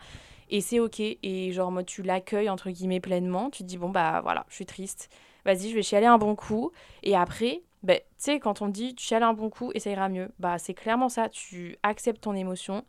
et 0.49 0.61
c'est 0.61 0.79
OK 0.79 0.99
et 0.99 1.51
genre 1.51 1.71
moi 1.71 1.83
tu 1.83 2.01
l'accueilles 2.01 2.49
entre 2.49 2.69
guillemets 2.71 3.01
pleinement, 3.01 3.49
tu 3.49 3.63
te 3.63 3.67
dis 3.67 3.77
bon 3.77 3.89
bah 3.89 4.21
voilà, 4.23 4.45
je 4.49 4.55
suis 4.55 4.65
triste 4.65 5.09
vas-y, 5.45 5.69
je 5.69 5.75
vais 5.75 5.83
chialer 5.83 6.05
un 6.05 6.17
bon 6.17 6.35
coup. 6.35 6.71
Et 7.03 7.15
après, 7.15 7.63
ben, 7.83 7.97
tu 7.97 8.03
sais, 8.17 8.39
quand 8.39 8.61
on 8.61 8.67
dit 8.67 8.95
tu 8.95 9.05
chiales 9.05 9.23
un 9.23 9.33
bon 9.33 9.49
coup 9.49 9.71
et 9.73 9.79
ça 9.79 9.89
ira 9.89 10.09
mieux, 10.09 10.29
bah 10.39 10.57
c'est 10.57 10.73
clairement 10.73 11.09
ça. 11.09 11.29
Tu 11.29 11.77
acceptes 11.83 12.21
ton 12.21 12.35
émotion, 12.35 12.83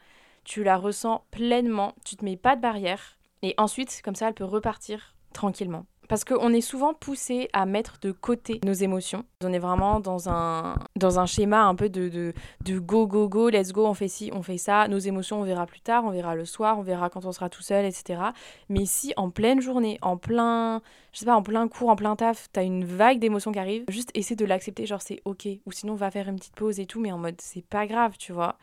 tu 0.45 0.65
la 0.65 0.77
ressens 0.77 1.25
pleinement, 1.31 1.95
tu 2.05 2.17
te 2.17 2.25
mets 2.25 2.37
pas 2.37 2.57
de 2.57 2.61
barrière. 2.61 3.19
Et 3.43 3.55
ensuite, 3.57 4.01
comme 4.05 4.15
ça, 4.15 4.29
elle 4.29 4.35
peut 4.35 4.45
repartir 4.45 5.15
tranquillement. 5.33 5.87
Parce 6.11 6.25
qu'on 6.25 6.53
est 6.53 6.61
souvent 6.61 6.93
poussé 6.93 7.49
à 7.53 7.67
mettre 7.67 8.01
de 8.03 8.11
côté 8.11 8.61
nos 8.65 8.73
émotions. 8.73 9.25
On 9.45 9.53
est 9.53 9.61
vraiment 9.61 10.01
dans 10.01 10.29
un, 10.29 10.75
dans 10.97 11.21
un 11.21 11.27
schéma 11.27 11.63
un 11.63 11.77
peu 11.77 11.89
de, 11.89 12.09
de, 12.09 12.33
de, 12.65 12.81
go, 12.81 13.07
go, 13.07 13.29
go, 13.29 13.49
let's 13.49 13.71
go, 13.71 13.87
on 13.87 13.95
fait 13.95 14.09
ci, 14.09 14.29
on 14.35 14.43
fait 14.43 14.59
ça. 14.59 14.89
Nos 14.89 14.99
émotions, 14.99 15.41
on 15.41 15.45
verra 15.45 15.67
plus 15.67 15.81
tard, 15.81 16.05
on 16.05 16.11
verra 16.11 16.35
le 16.35 16.45
soir, 16.45 16.81
on 16.81 16.83
verra 16.83 17.11
quand 17.11 17.27
on 17.27 17.31
sera 17.31 17.49
tout 17.49 17.63
seul, 17.63 17.85
etc. 17.85 18.23
Mais 18.69 18.87
si 18.87 19.13
en 19.17 19.31
pleine 19.31 19.61
journée, 19.61 19.99
en 20.03 20.17
plein, 20.17 20.83
je 21.13 21.21
sais 21.21 21.27
pas, 21.27 21.37
en 21.37 21.45
plein 21.45 21.69
cours, 21.69 21.91
en 21.91 21.97
plein 21.97 22.17
taf, 22.17 22.49
t'as 22.53 22.65
une 22.65 22.85
vague 22.85 23.21
d'émotions 23.21 23.53
qui 23.53 23.61
arrive, 23.61 23.85
juste 23.89 24.11
essaie 24.15 24.35
de 24.35 24.45
l'accepter, 24.45 24.87
genre 24.87 25.03
c'est 25.03 25.23
ok. 25.25 25.47
Ou 25.65 25.71
sinon, 25.71 25.93
on 25.93 25.97
va 25.97 26.11
faire 26.11 26.29
une 26.29 26.41
petite 26.41 26.57
pause 26.57 26.81
et 26.81 26.87
tout, 26.87 26.99
mais 26.99 27.13
en 27.13 27.19
mode 27.19 27.37
c'est 27.39 27.65
pas 27.65 27.87
grave, 27.87 28.17
tu 28.19 28.33
vois. 28.33 28.57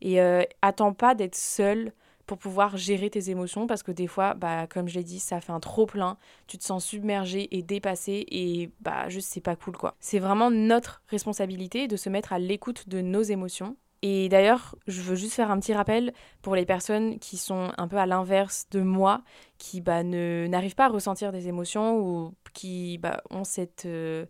Et 0.00 0.20
euh, 0.20 0.44
attends 0.62 0.92
pas 0.92 1.16
d'être 1.16 1.34
seul 1.34 1.92
pour 2.26 2.38
pouvoir 2.38 2.76
gérer 2.76 3.10
tes 3.10 3.30
émotions 3.30 3.66
parce 3.66 3.82
que 3.82 3.92
des 3.92 4.06
fois, 4.06 4.34
bah, 4.34 4.66
comme 4.66 4.88
je 4.88 4.94
l'ai 4.96 5.04
dit, 5.04 5.18
ça 5.20 5.40
fait 5.40 5.52
un 5.52 5.60
trop 5.60 5.86
plein, 5.86 6.16
tu 6.46 6.58
te 6.58 6.64
sens 6.64 6.84
submergé 6.84 7.54
et 7.56 7.62
dépassé 7.62 8.24
et 8.30 8.70
bah 8.80 9.08
juste 9.08 9.28
c'est 9.30 9.40
pas 9.40 9.56
cool 9.56 9.76
quoi. 9.76 9.96
C'est 10.00 10.18
vraiment 10.18 10.50
notre 10.50 11.02
responsabilité 11.08 11.88
de 11.88 11.96
se 11.96 12.08
mettre 12.08 12.32
à 12.32 12.38
l'écoute 12.38 12.88
de 12.88 13.00
nos 13.00 13.22
émotions 13.22 13.76
Et 14.02 14.28
d'ailleurs, 14.28 14.76
je 14.86 15.00
veux 15.00 15.16
juste 15.16 15.32
faire 15.34 15.50
un 15.50 15.58
petit 15.58 15.72
rappel 15.72 16.12
pour 16.42 16.54
les 16.56 16.66
personnes 16.66 17.18
qui 17.18 17.38
sont 17.38 17.72
un 17.78 17.88
peu 17.88 17.96
à 17.96 18.04
l'inverse 18.06 18.66
de 18.70 18.80
moi, 18.80 19.22
qui 19.56 19.80
bah, 19.80 20.02
n'arrivent 20.02 20.74
pas 20.74 20.86
à 20.86 20.88
ressentir 20.88 21.32
des 21.32 21.48
émotions 21.48 21.98
ou 21.98 22.34
qui 22.52 22.98
bah, 22.98 23.22
ont 23.30 23.44
cette, 23.44 23.86
euh, 23.86 24.26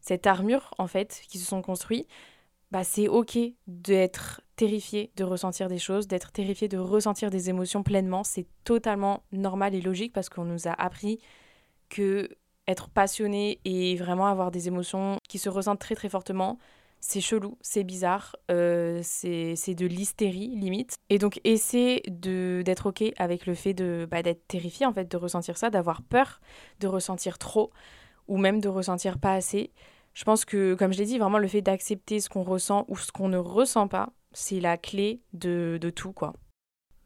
cette 0.00 0.26
armure, 0.26 0.72
en 0.78 0.86
fait, 0.86 1.20
qui 1.28 1.38
se 1.38 1.46
sont 1.46 1.60
construits. 1.60 2.06
Bah, 2.70 2.82
c'est 2.84 3.08
ok 3.08 3.38
d'être 3.66 4.40
terrifié 4.60 5.10
de 5.16 5.24
ressentir 5.24 5.68
des 5.68 5.78
choses, 5.78 6.06
d'être 6.06 6.32
terrifié 6.32 6.68
de 6.68 6.76
ressentir 6.76 7.30
des 7.30 7.48
émotions 7.48 7.82
pleinement. 7.82 8.24
C'est 8.24 8.44
totalement 8.62 9.22
normal 9.32 9.74
et 9.74 9.80
logique 9.80 10.12
parce 10.12 10.28
qu'on 10.28 10.44
nous 10.44 10.68
a 10.68 10.72
appris 10.72 11.18
que 11.88 12.28
être 12.66 12.90
passionné 12.90 13.58
et 13.64 13.96
vraiment 13.96 14.26
avoir 14.26 14.50
des 14.50 14.68
émotions 14.68 15.16
qui 15.30 15.38
se 15.38 15.48
ressentent 15.48 15.78
très 15.78 15.94
très 15.94 16.10
fortement, 16.10 16.58
c'est 17.00 17.22
chelou, 17.22 17.56
c'est 17.62 17.84
bizarre, 17.84 18.36
euh, 18.50 19.00
c'est 19.02 19.74
de 19.74 19.86
l'hystérie 19.86 20.48
limite. 20.48 20.96
Et 21.08 21.16
donc 21.16 21.40
essayer 21.44 22.02
d'être 22.06 22.90
ok 22.90 23.02
avec 23.16 23.46
le 23.46 23.54
fait 23.54 23.72
de 23.72 24.06
bah, 24.10 24.22
d'être 24.22 24.46
terrifié 24.46 24.84
en 24.84 24.92
fait, 24.92 25.10
de 25.10 25.16
ressentir 25.16 25.56
ça, 25.56 25.70
d'avoir 25.70 26.02
peur, 26.02 26.38
de 26.80 26.86
ressentir 26.86 27.38
trop 27.38 27.70
ou 28.28 28.36
même 28.36 28.60
de 28.60 28.68
ressentir 28.68 29.18
pas 29.18 29.32
assez. 29.32 29.72
Je 30.12 30.24
pense 30.24 30.44
que, 30.44 30.74
comme 30.74 30.92
je 30.92 30.98
l'ai 30.98 31.06
dit, 31.06 31.18
vraiment 31.18 31.38
le 31.38 31.48
fait 31.48 31.62
d'accepter 31.62 32.20
ce 32.20 32.28
qu'on 32.28 32.42
ressent 32.42 32.84
ou 32.88 32.98
ce 32.98 33.10
qu'on 33.10 33.28
ne 33.28 33.38
ressent 33.38 33.88
pas, 33.88 34.12
c'est 34.32 34.60
la 34.60 34.76
clé 34.76 35.20
de, 35.32 35.78
de 35.80 35.90
tout 35.90 36.12
quoi. 36.12 36.34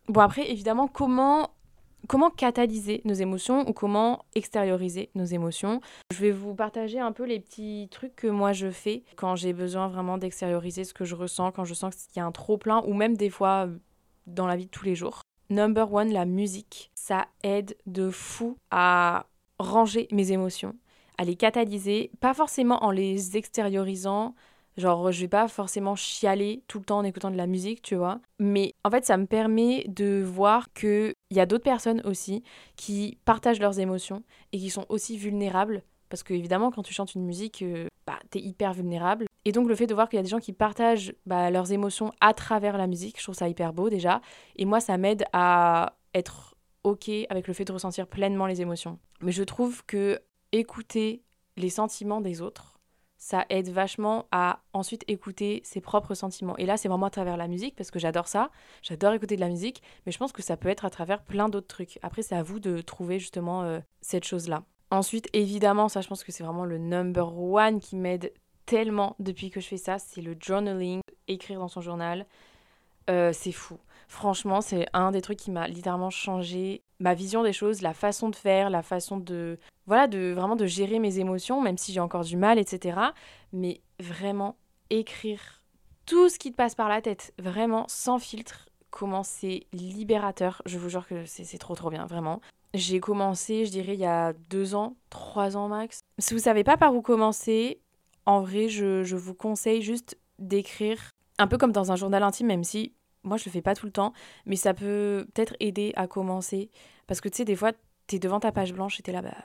Bon 0.09 0.21
après 0.21 0.51
évidemment 0.51 0.89
comment 0.89 1.51
comment 2.07 2.31
catalyser 2.31 3.01
nos 3.05 3.15
émotions 3.15 3.69
ou 3.69 3.73
comment 3.73 4.25
extérioriser 4.35 5.11
nos 5.15 5.25
émotions? 5.25 5.81
Je 6.13 6.21
vais 6.21 6.31
vous 6.31 6.55
partager 6.55 7.01
un 7.01 7.13
peu 7.13 7.25
les 7.25 7.41
petits 7.41 7.89
trucs 7.91 8.15
que 8.17 8.27
moi 8.27 8.53
je 8.53 8.71
fais 8.71 9.03
quand 9.17 9.37
j'ai 9.37 9.53
besoin 9.53 9.89
vraiment 9.89 10.19
d'extérioriser 10.19 10.85
ce 10.85 10.95
que 10.95 11.05
je 11.05 11.15
ressens, 11.15 11.53
quand 11.53 11.65
je 11.65 11.75
sens 11.75 11.95
qu'il 11.95 12.17
y 12.17 12.21
a 12.21 12.27
un 12.27 12.33
trop 12.33 12.59
plein 12.59 12.83
ou 12.87 12.95
même 12.95 13.17
des 13.17 13.31
fois 13.31 13.67
euh, 13.67 13.79
dans 14.27 14.47
la 14.47 14.57
vie 14.57 14.67
de 14.67 14.71
tous 14.71 14.85
les 14.85 14.95
jours. 14.95 15.23
Number 15.51 15.93
one, 15.93 16.13
la 16.13 16.25
musique. 16.25 16.91
Ça 16.95 17.27
aide 17.43 17.77
de 17.87 18.11
fou 18.11 18.57
à 18.71 19.27
ranger 19.59 20.09
mes 20.11 20.33
émotions, 20.33 20.75
à 21.19 21.25
les 21.25 21.37
catalyser, 21.37 22.11
pas 22.21 22.35
forcément 22.35 22.83
en 22.83 22.91
les 22.91 23.37
extériorisant, 23.37 24.35
Genre, 24.77 25.13
je 25.13 25.21
vais 25.21 25.29
pas 25.29 25.47
forcément 25.47 25.95
chialer 25.95 26.63
tout 26.67 26.79
le 26.79 26.85
temps 26.85 26.99
en 26.99 27.05
écoutant 27.05 27.31
de 27.31 27.37
la 27.37 27.47
musique, 27.47 27.83
tu 27.83 27.95
vois. 27.95 28.21
Mais 28.39 28.73
en 28.85 28.91
fait, 28.91 29.05
ça 29.05 29.17
me 29.17 29.27
permet 29.27 29.85
de 29.89 30.23
voir 30.23 30.73
qu'il 30.73 31.15
y 31.31 31.41
a 31.41 31.47
d'autres 31.47 31.65
personnes 31.65 32.03
aussi 32.05 32.43
qui 32.77 33.19
partagent 33.25 33.61
leurs 33.61 33.79
émotions 33.79 34.23
et 34.53 34.59
qui 34.59 34.71
sont 34.71 34.87
aussi 34.89 35.17
vulnérables. 35.17 35.83
Parce 36.09 36.23
que, 36.23 36.35
évidemment, 36.35 36.71
quand 36.71 36.83
tu 36.83 36.93
chantes 36.93 37.15
une 37.15 37.25
musique, 37.25 37.63
euh, 37.63 37.87
bah, 38.07 38.19
t'es 38.31 38.41
hyper 38.41 38.73
vulnérable. 38.73 39.27
Et 39.45 39.53
donc, 39.53 39.69
le 39.69 39.75
fait 39.75 39.87
de 39.87 39.95
voir 39.95 40.09
qu'il 40.09 40.17
y 40.17 40.21
a 40.21 40.23
des 40.23 40.29
gens 40.29 40.41
qui 40.41 40.53
partagent 40.53 41.15
bah, 41.27 41.51
leurs 41.51 41.73
émotions 41.73 42.13
à 42.21 42.35
travers 42.35 42.77
la 42.77 42.87
musique, 42.87 43.19
je 43.19 43.23
trouve 43.23 43.35
ça 43.35 43.49
hyper 43.49 43.73
beau 43.73 43.91
déjà. 43.91 44.21
Et 44.57 44.65
moi, 44.65 44.81
ça 44.81 44.97
m'aide 44.97 45.25
à 45.33 45.95
être 46.15 46.55
OK 46.83 47.11
avec 47.29 47.49
le 47.49 47.55
fait 47.55 47.65
de 47.65 47.73
ressentir 47.73 48.07
pleinement 48.07 48.47
les 48.47 48.61
émotions. 48.61 48.99
Mais 49.23 49.33
je 49.33 49.43
trouve 49.43 49.85
que 49.87 50.21
écouter 50.53 51.23
les 51.57 51.71
sentiments 51.71 52.21
des 52.21 52.43
autres, 52.43 52.74
ça 53.17 53.47
aide 53.49 53.69
vachement 53.69 54.27
à 54.33 54.61
ensuite 54.73 55.05
écouter 55.09 55.63
ses 55.65 55.81
propres 55.81 56.15
sentiments. 56.15 56.57
Et 56.59 56.67
là, 56.67 56.77
c'est 56.77 56.89
vraiment 56.89 57.07
à 57.07 57.11
travers 57.11 57.37
la 57.37 57.49
musique, 57.49 57.75
parce 57.77 57.91
que 57.91 57.99
j'adore 57.99 58.29
ça, 58.29 58.51
j'adore 58.83 59.15
écouter 59.15 59.37
de 59.37 59.41
la 59.41 59.49
musique, 59.49 59.83
mais 60.05 60.13
je 60.13 60.19
pense 60.19 60.33
que 60.33 60.43
ça 60.43 60.57
peut 60.57 60.69
être 60.69 60.85
à 60.85 60.91
travers 60.91 61.23
plein 61.23 61.49
d'autres 61.49 61.67
trucs. 61.67 61.99
Après, 62.03 62.23
c'est 62.23 62.35
à 62.35 62.43
vous 62.43 62.61
de 62.61 62.81
trouver 62.81 63.19
justement 63.19 63.63
euh, 63.63 63.81
cette 64.01 64.25
chose-là. 64.25 64.65
Ensuite, 64.91 65.29
évidemment, 65.33 65.89
ça, 65.89 66.01
je 66.01 66.09
pense 66.09 66.23
que 66.23 66.33
c'est 66.33 66.45
vraiment 66.45 66.65
le 66.65 66.79
number 66.79 67.37
one 67.37 67.81
qui 67.81 67.97
m'aide 67.97 68.33
tellement 68.67 69.17
depuis 69.19 69.51
que 69.51 69.61
je 69.61 69.69
fais 69.69 69.77
ça, 69.77 69.99
c'est 69.99 70.23
le 70.23 70.37
journaling, 70.39 71.01
écrire 71.29 71.59
dans 71.59 71.69
son 71.69 71.81
journal. 71.81 72.27
Euh, 73.11 73.33
c'est 73.33 73.53
fou. 73.53 73.79
Franchement, 74.09 74.61
c'est 74.61 74.87
un 74.93 75.11
des 75.11 75.21
trucs 75.21 75.39
qui 75.39 75.51
m'a 75.51 75.69
littéralement 75.69 76.11
changé 76.11 76.83
ma 77.01 77.15
vision 77.15 77.43
des 77.43 77.53
choses, 77.53 77.83
la 77.83 77.95
façon 77.95 78.29
de 78.29 78.37
faire, 78.37 78.71
la 78.71 78.83
façon 78.83 79.19
de 79.19 79.59
voilà, 79.87 80.07
de 80.07 80.33
vraiment 80.35 80.57
de 80.57 80.67
gérer 80.67 80.99
mes 80.99 81.19
émotions, 81.19 81.61
même 81.61 81.77
si 81.77 81.93
j'ai 81.93 82.01
encore 82.01 82.25
du 82.25 82.37
mal, 82.37 82.59
etc. 82.59 82.99
Mais 83.53 83.81
vraiment 84.01 84.57
écrire 84.91 85.63
tout 86.07 86.29
ce 86.29 86.39
qui 86.39 86.51
te 86.51 86.57
passe 86.57 86.75
par 86.75 86.89
la 86.89 87.01
tête, 87.01 87.35
vraiment 87.39 87.85
sans 87.89 88.19
filtre, 88.19 88.69
comment 88.91 89.23
c'est 89.23 89.67
libérateur. 89.73 90.63
Je 90.67 90.79
vous 90.79 90.89
jure 90.89 91.07
que 91.07 91.25
c'est 91.27 91.59
trop 91.59 91.75
trop 91.75 91.91
bien, 91.91 92.07
vraiment. 92.07 92.41
J'ai 92.75 93.01
commencé, 93.01 93.67
je 93.67 93.71
dirais, 93.71 93.95
il 93.95 94.01
y 94.01 94.07
a 94.07 94.33
deux 94.51 94.75
ans, 94.75 94.97
trois 95.11 95.57
ans 95.57 95.69
max. 95.69 96.01
Si 96.19 96.35
vous 96.35 96.41
savez 96.41 96.65
pas 96.65 96.77
par 96.77 96.95
où 96.95 97.03
commencer, 97.03 97.81
en 98.27 98.41
vrai, 98.41 98.69
je, 98.69 99.03
je 99.05 99.17
vous 99.17 99.35
conseille 99.35 99.83
juste 99.83 100.19
d'écrire 100.39 101.11
un 101.39 101.47
peu 101.47 101.59
comme 101.59 101.73
dans 101.73 101.93
un 101.93 101.97
journal 101.97 102.23
intime, 102.23 102.47
même 102.47 102.65
si 102.65 102.93
moi 103.25 103.37
je 103.37 103.45
le 103.47 103.51
fais 103.51 103.63
pas 103.63 103.75
tout 103.75 103.87
le 103.87 103.93
temps, 103.93 104.13
mais 104.47 104.57
ça 104.57 104.75
peut 104.75 105.27
peut-être 105.35 105.57
aider 105.61 105.93
à 105.97 106.07
commencer. 106.07 106.71
Parce 107.07 107.21
que 107.21 107.29
tu 107.29 107.39
sais, 107.39 107.45
des 107.45 107.57
fois, 107.57 107.73
tu 108.07 108.17
es 108.17 108.19
devant 108.19 108.41
ta 108.41 108.53
page 108.53 108.73
blanche 108.73 109.01
et 109.01 109.03
t'es 109.03 109.13
là, 109.13 109.23
bah, 109.23 109.37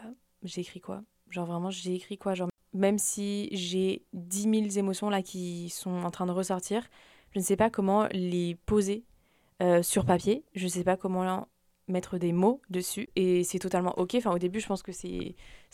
j'ai 0.44 0.62
écrit 0.62 0.82
quoi? 0.82 1.02
Genre 1.30 1.46
vraiment, 1.46 1.70
j'ai 1.70 1.96
écrit 1.96 2.18
quoi? 2.18 2.34
Genre, 2.34 2.50
même 2.74 2.98
si 2.98 3.50
j'ai 3.52 4.04
10 4.14 4.42
000 4.44 4.78
émotions 4.78 5.10
là 5.10 5.22
qui 5.22 5.70
sont 5.70 6.04
en 6.04 6.12
train 6.12 6.26
de 6.26 6.32
ressortir, 6.32 6.88
je 7.32 7.40
ne 7.40 7.44
sais 7.44 7.56
pas 7.56 7.70
comment 7.70 8.08
les 8.12 8.56
poser 8.66 9.04
euh, 9.62 9.84
sur 9.84 10.06
papier. 10.06 10.44
Je 10.56 10.66
ne 10.66 10.70
sais 10.70 10.84
pas 10.84 10.98
comment 10.98 11.48
mettre 11.88 12.18
des 12.18 12.32
mots 12.32 12.62
dessus. 12.70 13.10
Et 13.16 13.44
c'est 13.44 13.60
totalement 13.60 13.98
ok. 13.98 14.16
Enfin, 14.16 14.32
au 14.32 14.40
début, 14.40 14.60
je 14.60 14.68
pense 14.68 14.84
que 14.84 14.92
ça 14.92 15.08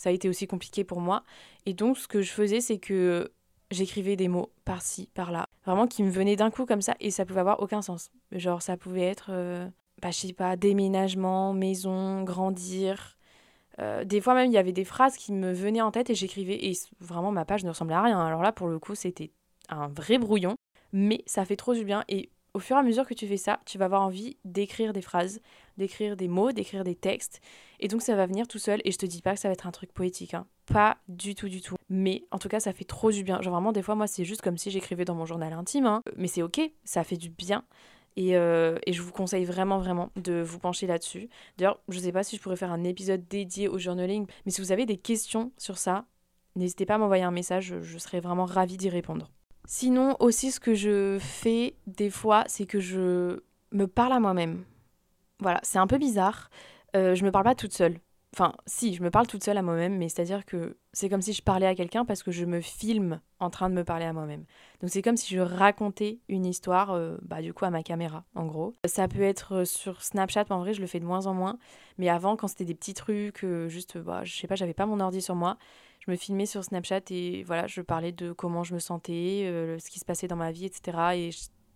a 0.06 0.12
été 0.12 0.28
aussi 0.30 0.48
compliqué 0.48 0.84
pour 0.84 1.02
moi. 1.02 1.24
Et 1.66 1.74
donc, 1.74 1.98
ce 1.98 2.08
que 2.08 2.22
je 2.22 2.32
faisais, 2.32 2.62
c'est 2.62 2.80
que 2.80 3.32
j'écrivais 3.76 4.16
des 4.16 4.28
mots 4.28 4.52
par-ci, 4.64 5.10
par-là. 5.14 5.48
Vraiment 5.66 5.88
qui 5.88 6.04
me 6.04 6.10
venaient 6.10 6.36
d'un 6.36 6.52
coup 6.52 6.66
comme 6.66 6.82
ça. 6.82 6.96
Et 7.00 7.12
ça 7.12 7.26
pouvait 7.26 7.42
avoir 7.42 7.62
aucun 7.62 7.82
sens. 7.82 8.10
Genre, 8.32 8.62
ça 8.62 8.78
pouvait 8.78 9.06
être, 9.06 9.28
euh, 9.30 9.68
bah, 10.02 10.12
je 10.12 10.18
sais 10.18 10.34
pas, 10.34 10.56
déménagement, 10.56 11.54
maison, 11.54 12.24
grandir, 12.24 13.16
euh, 13.80 14.06
des 14.06 14.22
fois 14.22 14.34
même, 14.34 14.48
il 14.48 14.54
y 14.54 14.58
avait 14.58 14.72
des 14.72 14.86
phrases 14.86 15.18
qui 15.18 15.34
me 15.34 15.52
venaient 15.52 15.82
en 15.82 15.92
tête 15.92 16.10
et 16.10 16.16
j'écrivais. 16.16 16.66
Et 16.66 16.74
vraiment, 17.00 17.32
ma 17.32 17.46
page 17.46 17.64
ne 17.64 17.70
ressemblait 17.70 17.96
à 17.96 18.02
rien. 18.02 18.20
Alors 18.20 18.42
là, 18.42 18.52
pour 18.52 18.68
le 18.68 18.80
coup, 18.80 18.96
c'était 18.96 19.32
un 19.70 19.88
vrai 19.88 20.18
brouillon. 20.18 20.56
Mais 20.94 21.24
ça 21.26 21.46
fait 21.46 21.56
trop 21.56 21.74
du 21.74 21.84
bien. 21.84 22.04
Et 22.08 22.30
au 22.54 22.60
fur 22.60 22.78
et 22.78 22.80
à 22.80 22.84
mesure 22.84 23.06
que 23.06 23.14
tu 23.14 23.28
fais 23.28 23.38
ça, 23.38 23.60
tu 23.66 23.78
vas 23.78 23.86
avoir 23.86 24.02
envie 24.02 24.38
d'écrire 24.46 24.94
des 24.94 25.02
phrases, 25.02 25.42
d'écrire 25.78 26.16
des 26.16 26.28
mots, 26.28 26.52
d'écrire 26.52 26.84
des 26.84 26.96
textes. 26.96 27.42
Et 27.80 27.88
donc, 27.88 28.02
ça 28.02 28.16
va 28.16 28.26
venir 28.26 28.48
tout 28.48 28.60
seul. 28.60 28.82
Et 28.86 28.92
je 28.92 28.98
te 28.98 29.06
dis 29.06 29.22
pas 29.22 29.34
que 29.34 29.40
ça 29.40 29.48
va 29.48 29.54
être 29.54 29.68
un 29.68 29.72
truc 29.72 29.92
poétique. 29.94 30.34
Hein. 30.34 30.46
Pas 30.66 30.98
du 31.08 31.36
tout, 31.36 31.50
du 31.50 31.62
tout. 31.62 31.76
Mais 31.90 32.24
en 32.32 32.40
tout 32.40 32.50
cas, 32.50 32.60
ça 32.60 32.74
fait 32.74 32.86
trop 32.86 33.12
du 33.12 33.24
bien. 33.24 33.42
Genre 33.42 33.54
vraiment, 33.54 33.72
des 33.72 33.82
fois, 33.82 33.96
moi, 33.96 34.08
c'est 34.08 34.26
juste 34.26 34.42
comme 34.42 34.58
si 34.58 34.72
j'écrivais 34.72 35.06
dans 35.06 35.16
mon 35.16 35.26
journal 35.26 35.54
intime. 35.54 35.86
Hein. 35.86 36.02
Mais 36.16 36.28
c'est 36.28 36.42
ok, 36.42 36.62
ça 36.84 37.04
fait 37.04 37.18
du 37.18 37.30
bien. 37.30 37.64
Euh, 38.18 38.78
et, 38.86 38.94
je 38.94 39.02
vous 39.02 39.12
conseille 39.12 39.46
vraiment, 39.46 39.78
vraiment 39.80 40.10
de 40.16 40.42
vous 40.42 40.60
pencher 40.60 40.88
là-dessus. 40.88 41.30
D'ailleurs, 41.58 41.80
je 41.90 41.98
ne 41.98 42.04
sais 42.04 42.12
pas 42.12 42.24
si 42.24 42.38
je 42.38 42.42
pourrais 42.42 42.56
faire 42.56 42.72
un 42.72 42.84
épisode 42.84 43.28
dédié 43.28 43.68
au 43.68 43.78
journaling, 43.78 44.26
mais 44.46 44.52
si 44.52 44.62
vous 44.62 44.72
avez 44.72 44.86
des 44.86 44.98
questions 44.98 45.52
sur 45.58 45.78
ça, 45.78 46.06
n'hésitez 46.56 46.86
pas 46.86 46.96
à 46.96 46.98
m'envoyer 46.98 47.24
un 47.24 47.32
message, 47.32 47.76
je, 47.82 47.98
serais 47.98 48.22
vraiment 48.22 48.46
ravie 48.46 48.78
d'y 48.78 48.90
répondre. 48.90 49.32
Sinon, 49.68 50.16
aussi, 50.20 50.52
ce 50.52 50.60
que 50.60 50.76
je 50.76 51.18
fais 51.20 51.76
des 51.88 52.10
fois, 52.10 52.44
c'est 52.48 52.66
que 52.66 52.80
je 52.80 53.42
me 53.72 53.88
parle 53.88 54.14
à 54.14 54.20
moi-même. 54.20 54.64
Voilà, 55.40 55.60
c'est 55.64 55.80
un 55.80 55.88
peu 55.88 55.98
bizarre. 55.98 56.50
Euh, 56.96 57.16
je 57.16 57.26
me 57.26 57.32
parle 57.32 57.46
pas 57.46 57.56
toute 57.56 57.74
seule. 57.74 58.00
Enfin, 58.36 58.54
si, 58.66 58.94
je 58.94 59.02
me 59.02 59.10
parle 59.10 59.28
toute 59.28 59.46
seule 59.46 59.58
à 59.58 59.62
moi-même, 59.62 59.98
mais 59.98 60.10
c'est-à-dire 60.10 60.46
que 60.46 60.78
c'est 60.92 61.08
comme 61.08 61.22
si 61.22 61.32
je 61.32 61.42
parlais 61.42 61.68
à 61.68 61.74
quelqu'un 61.74 62.04
parce 62.04 62.22
que 62.22 62.32
je 62.32 62.44
me 62.44 62.60
filme 62.60 63.22
en 63.40 63.50
train 63.50 63.70
de 63.70 63.76
me 63.76 63.86
parler 63.86 64.04
à 64.04 64.12
moi-même. 64.12 64.44
Donc 64.82 64.90
c'est 64.90 65.02
comme 65.02 65.16
si 65.16 65.34
je 65.34 65.40
racontais 65.40 66.20
une 66.28 66.46
histoire, 66.46 66.92
euh, 66.92 67.16
bah, 67.22 67.42
du 67.42 67.54
coup, 67.54 67.64
à 67.64 67.70
ma 67.70 67.82
caméra, 67.82 68.26
en 68.36 68.46
gros. 68.46 68.76
Ça 68.86 69.08
peut 69.08 69.22
être 69.22 69.62
euh, 69.62 69.66
sur 69.66 70.02
Snapchat, 70.02 70.48
en 70.50 70.60
vrai, 70.60 70.74
je 70.74 70.82
le 70.82 70.88
fais 70.88 71.00
de 71.00 71.06
moins 71.06 71.28
en 71.28 71.34
moins. 71.34 71.58
Mais 71.98 72.10
avant, 72.10 72.36
quand 72.36 72.50
c'était 72.50 72.66
des 72.66 72.76
petits 72.76 72.94
trucs, 72.94 73.46
euh, 73.46 73.70
juste, 73.70 73.98
bah, 73.98 74.26
je 74.26 74.36
sais 74.36 74.48
pas, 74.48 74.56
j'avais 74.56 74.74
pas 74.74 74.86
mon 74.86 75.00
ordi 75.00 75.22
sur 75.22 75.36
moi, 75.36 75.58
je 76.06 76.12
me 76.12 76.18
filmais 76.18 76.46
sur 76.46 76.62
Snapchat 76.62 77.12
et 77.12 77.44
voilà, 77.44 77.68
je 77.68 77.80
parlais 77.80 78.12
de 78.12 78.34
comment 78.34 78.66
je 78.66 78.74
me 78.74 78.80
sentais, 78.80 79.50
ce 79.80 79.90
qui 79.90 80.00
se 80.00 80.06
passait 80.06 80.28
dans 80.28 80.36
ma 80.36 80.52
vie, 80.52 80.66
etc. 80.66 80.98
Et 81.16 81.30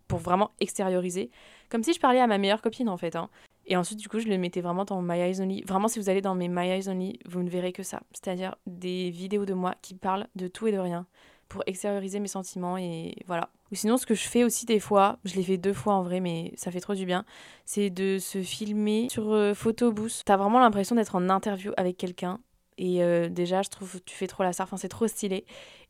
pour 0.08 0.18
vraiment 0.18 0.50
extérioriser, 0.60 1.30
comme 1.70 1.82
si 1.82 1.94
je 1.94 2.00
parlais 2.00 2.20
à 2.20 2.26
ma 2.26 2.36
meilleure 2.36 2.60
copine, 2.60 2.90
en 2.90 2.98
fait. 2.98 3.16
Hein. 3.16 3.30
Et 3.70 3.76
ensuite, 3.76 4.00
du 4.00 4.08
coup, 4.08 4.18
je 4.18 4.26
le 4.26 4.36
mettais 4.36 4.60
vraiment 4.60 4.84
dans 4.84 5.00
My 5.00 5.20
Eyes 5.20 5.40
Only. 5.40 5.62
Vraiment, 5.62 5.86
si 5.86 6.00
vous 6.00 6.10
allez 6.10 6.20
dans 6.20 6.34
mes 6.34 6.48
My 6.48 6.66
Eyes 6.66 6.88
Only, 6.88 7.20
vous 7.24 7.42
ne 7.42 7.48
verrez 7.48 7.72
que 7.72 7.84
ça. 7.84 8.02
C'est-à-dire 8.12 8.56
des 8.66 9.10
vidéos 9.10 9.46
de 9.46 9.54
moi 9.54 9.76
qui 9.80 9.94
parlent 9.94 10.26
de 10.34 10.48
tout 10.48 10.66
et 10.66 10.72
de 10.72 10.78
rien 10.78 11.06
pour 11.48 11.62
extérioriser 11.66 12.18
mes 12.18 12.28
sentiments 12.28 12.76
et 12.76 13.14
voilà. 13.26 13.50
Ou 13.70 13.76
sinon, 13.76 13.96
ce 13.96 14.06
que 14.06 14.14
je 14.14 14.28
fais 14.28 14.44
aussi 14.44 14.66
des 14.66 14.80
fois, 14.80 15.18
je 15.24 15.34
l'ai 15.36 15.42
fait 15.42 15.56
deux 15.56 15.72
fois 15.72 15.94
en 15.94 16.02
vrai, 16.02 16.20
mais 16.20 16.52
ça 16.56 16.70
fait 16.70 16.80
trop 16.80 16.94
du 16.94 17.06
bien, 17.06 17.24
c'est 17.64 17.90
de 17.90 18.18
se 18.18 18.42
filmer 18.42 19.08
sur 19.10 19.32
euh, 19.32 19.54
Photo 19.54 19.92
Boost. 19.92 20.22
T'as 20.24 20.36
vraiment 20.36 20.60
l'impression 20.60 20.96
d'être 20.96 21.14
en 21.14 21.28
interview 21.28 21.72
avec 21.76 21.96
quelqu'un. 21.96 22.40
Et 22.80 23.04
euh, 23.04 23.28
déjà, 23.28 23.60
je 23.60 23.68
trouve 23.68 24.00
que 24.00 24.04
tu 24.06 24.16
fais 24.16 24.26
trop 24.26 24.42
la 24.42 24.54
star, 24.54 24.64
enfin, 24.64 24.78
c'est 24.78 24.88
trop 24.88 25.06
stylé. 25.06 25.44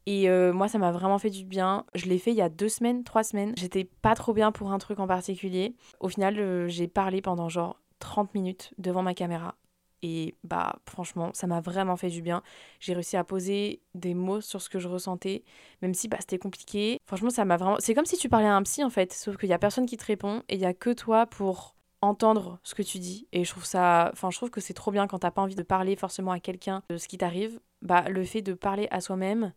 Et 0.07 0.29
euh, 0.29 0.53
moi, 0.53 0.67
ça 0.67 0.77
m'a 0.79 0.91
vraiment 0.91 1.19
fait 1.19 1.31
du 1.31 1.45
bien. 1.45 1.87
Je 1.95 2.07
l'ai 2.07 2.19
fait 2.19 2.33
il 2.33 2.37
y 2.37 2.43
a 2.43 2.49
deux 2.49 2.69
semaines, 2.69 3.05
trois 3.05 3.23
semaines. 3.23 3.55
J'étais 3.57 3.85
pas 3.85 4.17
trop 4.17 4.33
bien 4.33 4.51
pour 4.51 4.73
un 4.73 4.79
truc 4.79 4.99
en 4.99 5.07
particulier. 5.07 5.77
Au 6.01 6.09
final, 6.09 6.39
euh, 6.41 6.67
j'ai 6.67 6.89
parlé 6.89 7.23
pendant 7.23 7.49
genre 7.49 7.81
30 8.01 8.35
minutes 8.35 8.75
devant 8.77 9.03
ma 9.03 9.15
caméra. 9.15 9.55
Et 10.03 10.35
bah 10.43 10.81
franchement, 10.85 11.31
ça 11.33 11.47
m'a 11.47 11.61
vraiment 11.61 11.97
fait 11.97 12.09
du 12.09 12.23
bien. 12.23 12.43
J'ai 12.81 12.95
réussi 12.95 13.17
à 13.17 13.23
poser 13.23 13.83
des 13.95 14.15
mots 14.15 14.41
sur 14.41 14.61
ce 14.61 14.69
que 14.69 14.81
je 14.81 14.89
ressentais, 14.89 15.45
même 15.83 15.95
si 15.95 16.09
bah, 16.09 16.17
c'était 16.19 16.39
compliqué. 16.39 16.99
Franchement, 17.07 17.31
ça 17.31 17.45
m'a 17.45 17.57
vraiment... 17.57 17.77
C'est 17.79 17.95
comme 17.95 18.07
si 18.07 18.17
tu 18.17 18.29
parlais 18.29 18.49
à 18.49 18.57
un 18.57 18.63
psy 18.65 18.83
en 18.83 18.91
fait, 18.91 19.13
sauf 19.13 19.37
qu'il 19.37 19.49
n'y 19.49 19.55
a 19.55 19.59
personne 19.59 19.87
qui 19.87 19.97
te 19.97 20.07
répond 20.07 20.43
et 20.49 20.55
il 20.55 20.59
n'y 20.59 20.67
a 20.67 20.75
que 20.75 20.91
toi 20.91 21.27
pour 21.27 21.77
entendre 22.03 22.59
ce 22.63 22.75
que 22.75 22.83
tu 22.83 22.99
dis. 22.99 23.27
Et 23.33 23.45
je 23.45 23.51
trouve 23.51 23.65
ça 23.65 24.11
enfin 24.13 24.31
je 24.31 24.37
trouve 24.37 24.51
que 24.51 24.61
c'est 24.61 24.75
trop 24.75 24.91
bien 24.91 25.07
quand 25.07 25.21
t'as 25.21 25.31
pas 25.31 25.43
envie 25.43 25.55
de 25.55 25.63
parler 25.63 25.97
forcément 25.97 26.33
à 26.33 26.41
quelqu'un 26.41 26.83
de 26.89 26.97
ce 26.97 27.09
qui 27.09 27.19
t'arrive. 27.19 27.61
Bah 27.83 28.09
le 28.09 28.25
fait 28.25 28.43
de 28.43 28.55
parler 28.55 28.89
à 28.91 29.01
soi-même 29.01 29.53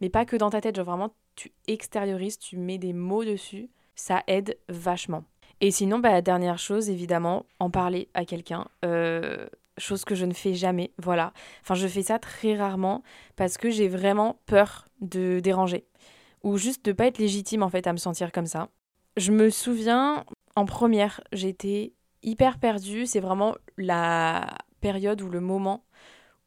mais 0.00 0.08
pas 0.08 0.24
que 0.24 0.36
dans 0.36 0.50
ta 0.50 0.60
tête. 0.60 0.76
Genre 0.76 0.84
vraiment 0.84 1.14
tu 1.34 1.52
extériorises 1.66 2.38
tu 2.38 2.56
mets 2.56 2.78
des 2.78 2.92
mots 2.92 3.24
dessus. 3.24 3.70
Ça 3.94 4.22
aide 4.26 4.58
vachement. 4.68 5.24
Et 5.60 5.70
sinon 5.70 5.98
bah 5.98 6.12
la 6.12 6.22
dernière 6.22 6.58
chose 6.58 6.88
évidemment 6.88 7.46
en 7.58 7.70
parler 7.70 8.08
à 8.14 8.24
quelqu'un 8.24 8.66
euh, 8.84 9.48
chose 9.76 10.04
que 10.04 10.14
je 10.14 10.24
ne 10.24 10.34
fais 10.34 10.54
jamais 10.54 10.92
voilà. 10.98 11.32
Enfin 11.62 11.74
je 11.74 11.88
fais 11.88 12.02
ça 12.02 12.18
très 12.18 12.56
rarement 12.56 13.02
parce 13.36 13.58
que 13.58 13.70
j'ai 13.70 13.88
vraiment 13.88 14.38
peur 14.46 14.86
de 15.00 15.40
déranger 15.40 15.84
ou 16.44 16.56
juste 16.56 16.84
de 16.84 16.92
pas 16.92 17.06
être 17.06 17.18
légitime 17.18 17.62
en 17.62 17.68
fait 17.68 17.86
à 17.86 17.92
me 17.92 17.98
sentir 17.98 18.30
comme 18.30 18.46
ça. 18.46 18.68
Je 19.16 19.32
me 19.32 19.50
souviens 19.50 20.24
en 20.58 20.66
première, 20.66 21.20
j'étais 21.32 21.92
hyper 22.22 22.58
perdue. 22.58 23.06
C'est 23.06 23.20
vraiment 23.20 23.54
la 23.76 24.58
période 24.80 25.22
ou 25.22 25.28
le 25.28 25.40
moment 25.40 25.84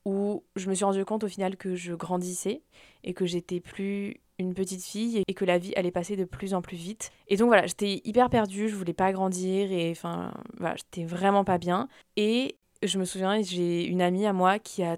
où 0.04 0.44
je 0.56 0.70
me 0.70 0.76
suis 0.76 0.84
rendu 0.84 1.06
compte 1.06 1.24
au 1.24 1.28
final 1.28 1.56
que 1.56 1.76
je 1.76 1.94
grandissais 1.94 2.62
et 3.04 3.14
que 3.14 3.26
j'étais 3.26 3.60
plus 3.60 4.20
une 4.40 4.54
petite 4.54 4.84
fille 4.84 5.24
et 5.28 5.34
que 5.34 5.46
la 5.46 5.60
vie 5.60 5.74
allait 5.76 5.92
passer 5.92 6.18
de 6.18 6.26
plus 6.26 6.54
en 6.54 6.62
plus 6.62 6.76
vite. 6.76 7.12
Et 7.28 7.38
donc 7.38 7.48
voilà, 7.48 7.68
j'étais 7.68 8.02
hyper 8.04 8.30
perdue, 8.30 8.68
je 8.68 8.76
voulais 8.76 8.94
pas 8.94 9.12
grandir 9.14 9.72
et 9.72 9.92
enfin 9.92 10.34
j'étais 10.76 11.06
vraiment 11.06 11.46
pas 11.46 11.58
bien. 11.58 11.88
Et 12.18 12.58
je 12.84 12.98
me 12.98 13.06
souviens, 13.06 13.42
j'ai 13.42 13.86
une 13.86 14.02
amie 14.02 14.26
à 14.26 14.34
moi 14.34 14.60
qui 14.60 14.84
a 14.84 14.98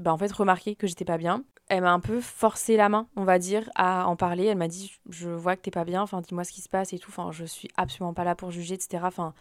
bah, 0.00 0.12
en 0.12 0.18
fait 0.18 0.32
remarqué 0.32 0.74
que 0.74 0.86
j'étais 0.86 1.04
pas 1.04 1.18
bien 1.18 1.44
elle 1.70 1.82
m'a 1.82 1.92
un 1.92 2.00
peu 2.00 2.20
forcé 2.20 2.76
la 2.76 2.88
main, 2.88 3.06
on 3.16 3.24
va 3.24 3.38
dire, 3.38 3.70
à 3.76 4.06
en 4.08 4.16
parler. 4.16 4.44
Elle 4.46 4.58
m'a 4.58 4.68
dit 4.68 4.92
Je 5.08 5.30
vois 5.30 5.56
que 5.56 5.62
t'es 5.62 5.70
pas 5.70 5.84
bien, 5.84 6.02
enfin, 6.02 6.20
dis-moi 6.20 6.44
ce 6.44 6.52
qui 6.52 6.60
se 6.60 6.68
passe 6.68 6.92
et 6.92 6.98
tout. 6.98 7.10
Enfin, 7.10 7.30
je 7.32 7.44
suis 7.44 7.68
absolument 7.76 8.12
pas 8.12 8.24
là 8.24 8.34
pour 8.34 8.50
juger, 8.50 8.74
etc. 8.74 9.04
Enfin, 9.06 9.32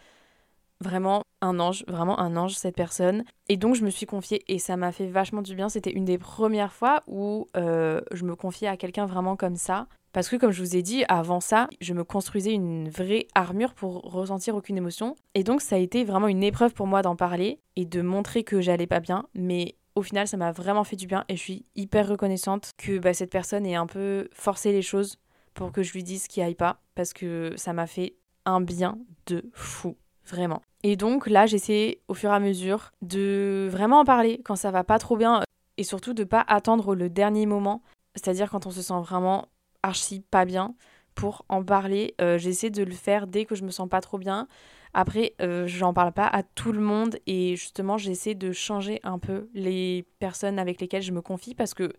vraiment 0.80 1.24
un 1.42 1.60
ange, 1.60 1.84
vraiment 1.88 2.20
un 2.20 2.38
ange, 2.38 2.54
cette 2.54 2.76
personne. 2.76 3.24
Et 3.48 3.58
donc, 3.58 3.76
je 3.76 3.84
me 3.84 3.89
suis 3.89 4.06
confiée 4.06 4.44
et 4.48 4.60
ça 4.60 4.78
m'a 4.78 4.92
fait 4.92 5.08
vachement 5.08 5.42
du 5.42 5.56
bien. 5.56 5.70
C'était 5.70 5.92
une 5.92 6.06
des 6.06 6.20
premières 6.20 6.72
fois 6.72 7.02
où 7.08 7.48
euh, 7.58 8.00
je 8.12 8.24
me 8.26 8.36
confiais 8.36 8.68
à 8.68 8.78
quelqu'un 8.78 9.08
vraiment 9.08 9.36
comme 9.36 9.56
ça. 9.56 9.88
Parce 10.13 10.30
que, 10.30 10.36
comme 10.36 10.52
je 10.52 10.62
vous 10.62 10.76
ai 10.76 10.84
dit, 10.84 11.04
avant 11.08 11.39
ça, 11.39 11.68
je 11.82 11.94
me 11.94 12.04
construisais 12.04 12.54
une 12.54 12.89
vraie 12.89 13.28
armure 13.34 13.74
pour 13.74 14.02
ressentir 14.04 14.56
aucune 14.56 14.78
émotion. 14.78 15.15
Et 15.34 15.44
donc, 15.44 15.62
ça 15.62 15.76
a 15.76 15.80
été 15.80 16.04
vraiment 16.04 16.28
une 16.28 16.44
épreuve 16.44 16.74
pour 16.74 16.88
moi 16.88 17.02
d'en 17.02 17.15
parler 17.15 17.60
et 17.76 17.86
de 17.86 18.02
montrer 18.02 18.44
que 18.44 18.62
j'allais 18.62 18.88
pas 18.88 19.00
bien. 19.00 19.26
Mais 19.34 19.76
au 20.00 20.04
final, 20.04 20.28
ça 20.28 20.38
m'a 20.38 20.52
vraiment 20.52 20.84
fait 20.84 20.96
du 20.96 21.08
bien 21.08 21.26
et 21.28 21.36
je 21.36 21.42
suis 21.42 21.66
hyper 21.76 22.08
reconnaissante 22.08 22.72
que 22.78 22.98
bah, 22.98 23.14
cette 23.14 23.32
personne 23.32 23.66
ait 23.66 23.76
un 23.76 23.86
peu 23.86 24.30
forcé 24.32 24.72
les 24.72 24.82
choses 24.82 25.20
pour 25.54 25.72
que 25.72 25.84
je 25.84 25.92
lui 25.94 26.04
dise 26.04 26.28
qu'il 26.28 26.42
aille 26.42 26.56
pas 26.56 26.80
parce 26.96 27.14
que 27.14 27.54
ça 27.58 27.74
m'a 27.74 27.86
fait 27.86 28.16
un 28.46 28.62
bien 28.62 28.98
de 29.28 29.50
fou, 29.54 29.98
vraiment. 30.26 30.62
Et 30.84 30.96
donc 30.96 31.28
là, 31.28 31.46
j'essaie 31.46 32.00
au 32.08 32.14
fur 32.14 32.32
et 32.32 32.36
à 32.36 32.40
mesure 32.40 32.92
de 33.02 33.68
vraiment 33.70 34.00
en 34.00 34.06
parler 34.06 34.42
quand 34.46 34.56
ça 34.56 34.72
va 34.72 34.86
pas 34.86 35.00
trop 35.00 35.18
bien 35.18 35.42
et 35.78 35.84
surtout 35.84 36.14
de 36.14 36.24
pas 36.24 36.44
attendre 36.48 36.96
le 36.96 37.10
dernier 37.10 37.46
moment, 37.46 37.82
c'est-à-dire 38.16 38.50
quand 38.50 38.66
on 38.66 38.72
se 38.72 38.82
sent 38.82 39.02
vraiment 39.02 39.50
archi 39.84 40.22
pas 40.22 40.46
bien 40.46 40.76
pour 41.14 41.46
en 41.50 41.64
parler. 41.64 42.16
Euh, 42.22 42.38
j'essaie 42.38 42.70
de 42.70 42.84
le 42.84 42.94
faire 42.94 43.28
dès 43.28 43.44
que 43.44 43.56
je 43.56 43.64
me 43.64 43.72
sens 43.72 43.90
pas 43.90 44.00
trop 44.00 44.18
bien 44.18 44.48
après, 44.93 45.34
euh, 45.41 45.67
j'en 45.67 45.93
parle 45.93 46.12
pas 46.12 46.28
à 46.28 46.41
tout 46.43 46.71
le 46.71 46.82
monde 46.82 47.19
et 47.28 47.56
justement, 47.56 47.97
j'essaie 47.97 48.36
de 48.36 48.52
changer 48.52 48.99
un 49.04 49.19
peu 49.19 49.49
les 49.54 50.06
personnes 50.19 50.58
avec 50.58 50.82
lesquelles 50.82 51.04
je 51.04 51.12
me 51.12 51.21
confie 51.21 51.54
parce 51.54 51.73
que, 51.73 51.93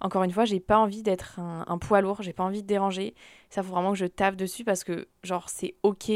encore 0.00 0.22
une 0.22 0.30
fois, 0.30 0.44
j'ai 0.44 0.60
pas 0.60 0.78
envie 0.78 1.02
d'être 1.02 1.40
un, 1.40 1.78
poids 1.78 2.02
lourd, 2.02 2.22
j'ai 2.22 2.34
pas 2.34 2.44
envie 2.44 2.62
de 2.62 2.66
déranger. 2.66 3.14
Ça 3.48 3.62
faut 3.62 3.72
vraiment 3.72 3.92
que 3.92 3.98
je 3.98 4.06
taffe 4.06 4.36
dessus 4.36 4.64
parce 4.64 4.84
que, 4.84 5.08
genre, 5.22 5.48
c'est 5.48 5.76
ok 5.82 6.12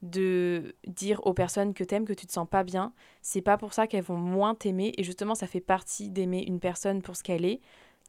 de 0.00 0.74
dire 0.86 1.20
aux 1.26 1.34
personnes 1.34 1.74
que 1.74 1.84
t'aimes 1.84 2.06
que 2.06 2.14
tu 2.14 2.26
te 2.26 2.32
sens 2.32 2.48
pas 2.48 2.64
bien. 2.64 2.94
C'est 3.20 3.42
pas 3.42 3.58
pour 3.58 3.74
ça 3.74 3.86
qu'elles 3.86 4.04
vont 4.04 4.16
moins 4.16 4.54
t'aimer 4.54 4.94
et 4.96 5.04
justement, 5.04 5.34
ça 5.34 5.46
fait 5.46 5.60
partie 5.60 6.08
d'aimer 6.08 6.42
une 6.46 6.58
personne 6.58 7.02
pour 7.02 7.16
ce 7.16 7.22
qu'elle 7.22 7.44
est 7.44 7.60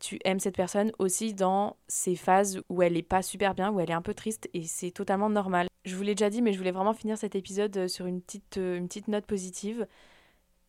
tu 0.01 0.19
aimes 0.25 0.39
cette 0.39 0.55
personne 0.55 0.91
aussi 0.97 1.33
dans 1.33 1.77
ces 1.87 2.15
phases 2.15 2.59
où 2.69 2.81
elle 2.81 2.97
est 2.97 3.03
pas 3.03 3.21
super 3.21 3.53
bien, 3.53 3.71
où 3.71 3.79
elle 3.79 3.91
est 3.91 3.93
un 3.93 4.01
peu 4.01 4.15
triste 4.15 4.49
et 4.53 4.63
c'est 4.63 4.91
totalement 4.91 5.29
normal. 5.29 5.67
Je 5.85 5.95
vous 5.95 6.01
l'ai 6.01 6.15
déjà 6.15 6.29
dit, 6.29 6.41
mais 6.41 6.53
je 6.53 6.57
voulais 6.57 6.71
vraiment 6.71 6.93
finir 6.93 7.17
cet 7.17 7.35
épisode 7.35 7.75
euh, 7.77 7.87
sur 7.87 8.07
une 8.07 8.21
petite, 8.21 8.57
euh, 8.57 8.77
une 8.77 8.87
petite 8.87 9.07
note 9.07 9.25
positive. 9.25 9.87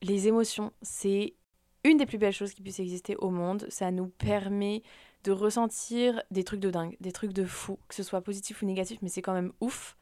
Les 0.02 0.28
émotions, 0.28 0.72
c'est 0.82 1.34
une 1.82 1.96
des 1.96 2.06
plus 2.06 2.18
belles 2.18 2.32
choses 2.32 2.52
qui 2.52 2.62
puissent 2.62 2.80
exister 2.80 3.16
au 3.16 3.30
monde. 3.30 3.66
Ça 3.70 3.90
nous 3.90 4.08
permet 4.08 4.82
de 5.24 5.32
ressentir 5.32 6.22
des 6.30 6.44
trucs 6.44 6.60
de 6.60 6.70
dingue, 6.70 6.96
des 7.00 7.12
trucs 7.12 7.32
de 7.32 7.44
fou, 7.44 7.78
que 7.88 7.94
ce 7.94 8.02
soit 8.02 8.20
positif 8.20 8.60
ou 8.62 8.66
négatif, 8.66 8.98
mais 9.00 9.08
c'est 9.08 9.22
quand 9.22 9.34
même 9.34 9.52
ouf 9.60 9.96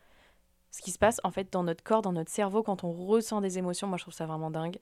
ce 0.73 0.83
qui 0.83 0.91
se 0.91 0.99
passe 0.99 1.21
en 1.25 1.31
fait 1.31 1.53
dans 1.53 1.63
notre 1.63 1.85
corps, 1.85 2.03
dans 2.03 2.13
notre 2.13 2.31
cerveau 2.31 2.63
quand 2.63 2.85
on 2.85 2.93
ressent 2.93 3.41
des 3.41 3.59
émotions. 3.59 3.87
Moi, 3.87 3.97
je 3.97 4.05
trouve 4.05 4.15
ça 4.15 4.27
vraiment 4.27 4.51
dingue. 4.51 4.79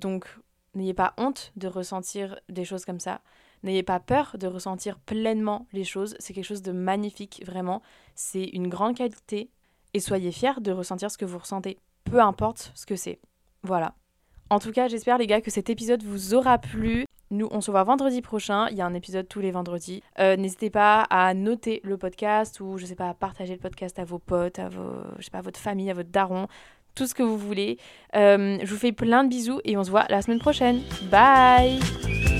Donc, 0.00 0.26
n'ayez 0.74 0.94
pas 0.94 1.14
honte 1.18 1.52
de 1.56 1.68
ressentir 1.68 2.40
des 2.48 2.64
choses 2.64 2.84
comme 2.84 3.00
ça. 3.00 3.20
N'ayez 3.62 3.82
pas 3.82 4.00
peur 4.00 4.36
de 4.38 4.46
ressentir 4.46 4.98
pleinement 4.98 5.66
les 5.72 5.84
choses. 5.84 6.14
C'est 6.18 6.32
quelque 6.32 6.44
chose 6.44 6.62
de 6.62 6.72
magnifique, 6.72 7.42
vraiment. 7.46 7.82
C'est 8.14 8.44
une 8.44 8.68
grande 8.68 8.96
qualité. 8.96 9.50
Et 9.92 10.00
soyez 10.00 10.32
fiers 10.32 10.60
de 10.60 10.72
ressentir 10.72 11.10
ce 11.10 11.18
que 11.18 11.24
vous 11.24 11.38
ressentez, 11.38 11.78
peu 12.04 12.20
importe 12.20 12.72
ce 12.74 12.86
que 12.86 12.96
c'est. 12.96 13.18
Voilà. 13.62 13.94
En 14.48 14.58
tout 14.58 14.72
cas, 14.72 14.88
j'espère 14.88 15.18
les 15.18 15.26
gars 15.26 15.40
que 15.40 15.50
cet 15.50 15.70
épisode 15.70 16.02
vous 16.02 16.34
aura 16.34 16.58
plu. 16.58 17.04
Nous, 17.30 17.48
on 17.52 17.60
se 17.60 17.70
voit 17.70 17.84
vendredi 17.84 18.22
prochain. 18.22 18.68
Il 18.70 18.76
y 18.76 18.80
a 18.80 18.86
un 18.86 18.94
épisode 18.94 19.28
tous 19.28 19.40
les 19.40 19.52
vendredis. 19.52 20.02
Euh, 20.18 20.36
n'hésitez 20.36 20.70
pas 20.70 21.02
à 21.10 21.34
noter 21.34 21.80
le 21.84 21.96
podcast 21.96 22.60
ou, 22.60 22.76
je 22.76 22.86
sais 22.86 22.96
pas, 22.96 23.08
à 23.08 23.14
partager 23.14 23.54
le 23.54 23.60
podcast 23.60 23.98
à 23.98 24.04
vos 24.04 24.18
potes, 24.18 24.58
à 24.58 24.68
vos, 24.68 25.02
je 25.18 25.28
votre 25.40 25.60
famille, 25.60 25.90
à 25.90 25.94
votre 25.94 26.10
daron, 26.10 26.48
tout 26.96 27.06
ce 27.06 27.14
que 27.14 27.22
vous 27.22 27.38
voulez. 27.38 27.78
Euh, 28.16 28.58
je 28.62 28.66
vous 28.66 28.80
fais 28.80 28.92
plein 28.92 29.22
de 29.22 29.28
bisous 29.28 29.60
et 29.64 29.76
on 29.76 29.84
se 29.84 29.90
voit 29.90 30.06
la 30.08 30.22
semaine 30.22 30.40
prochaine. 30.40 30.80
Bye 31.10 32.39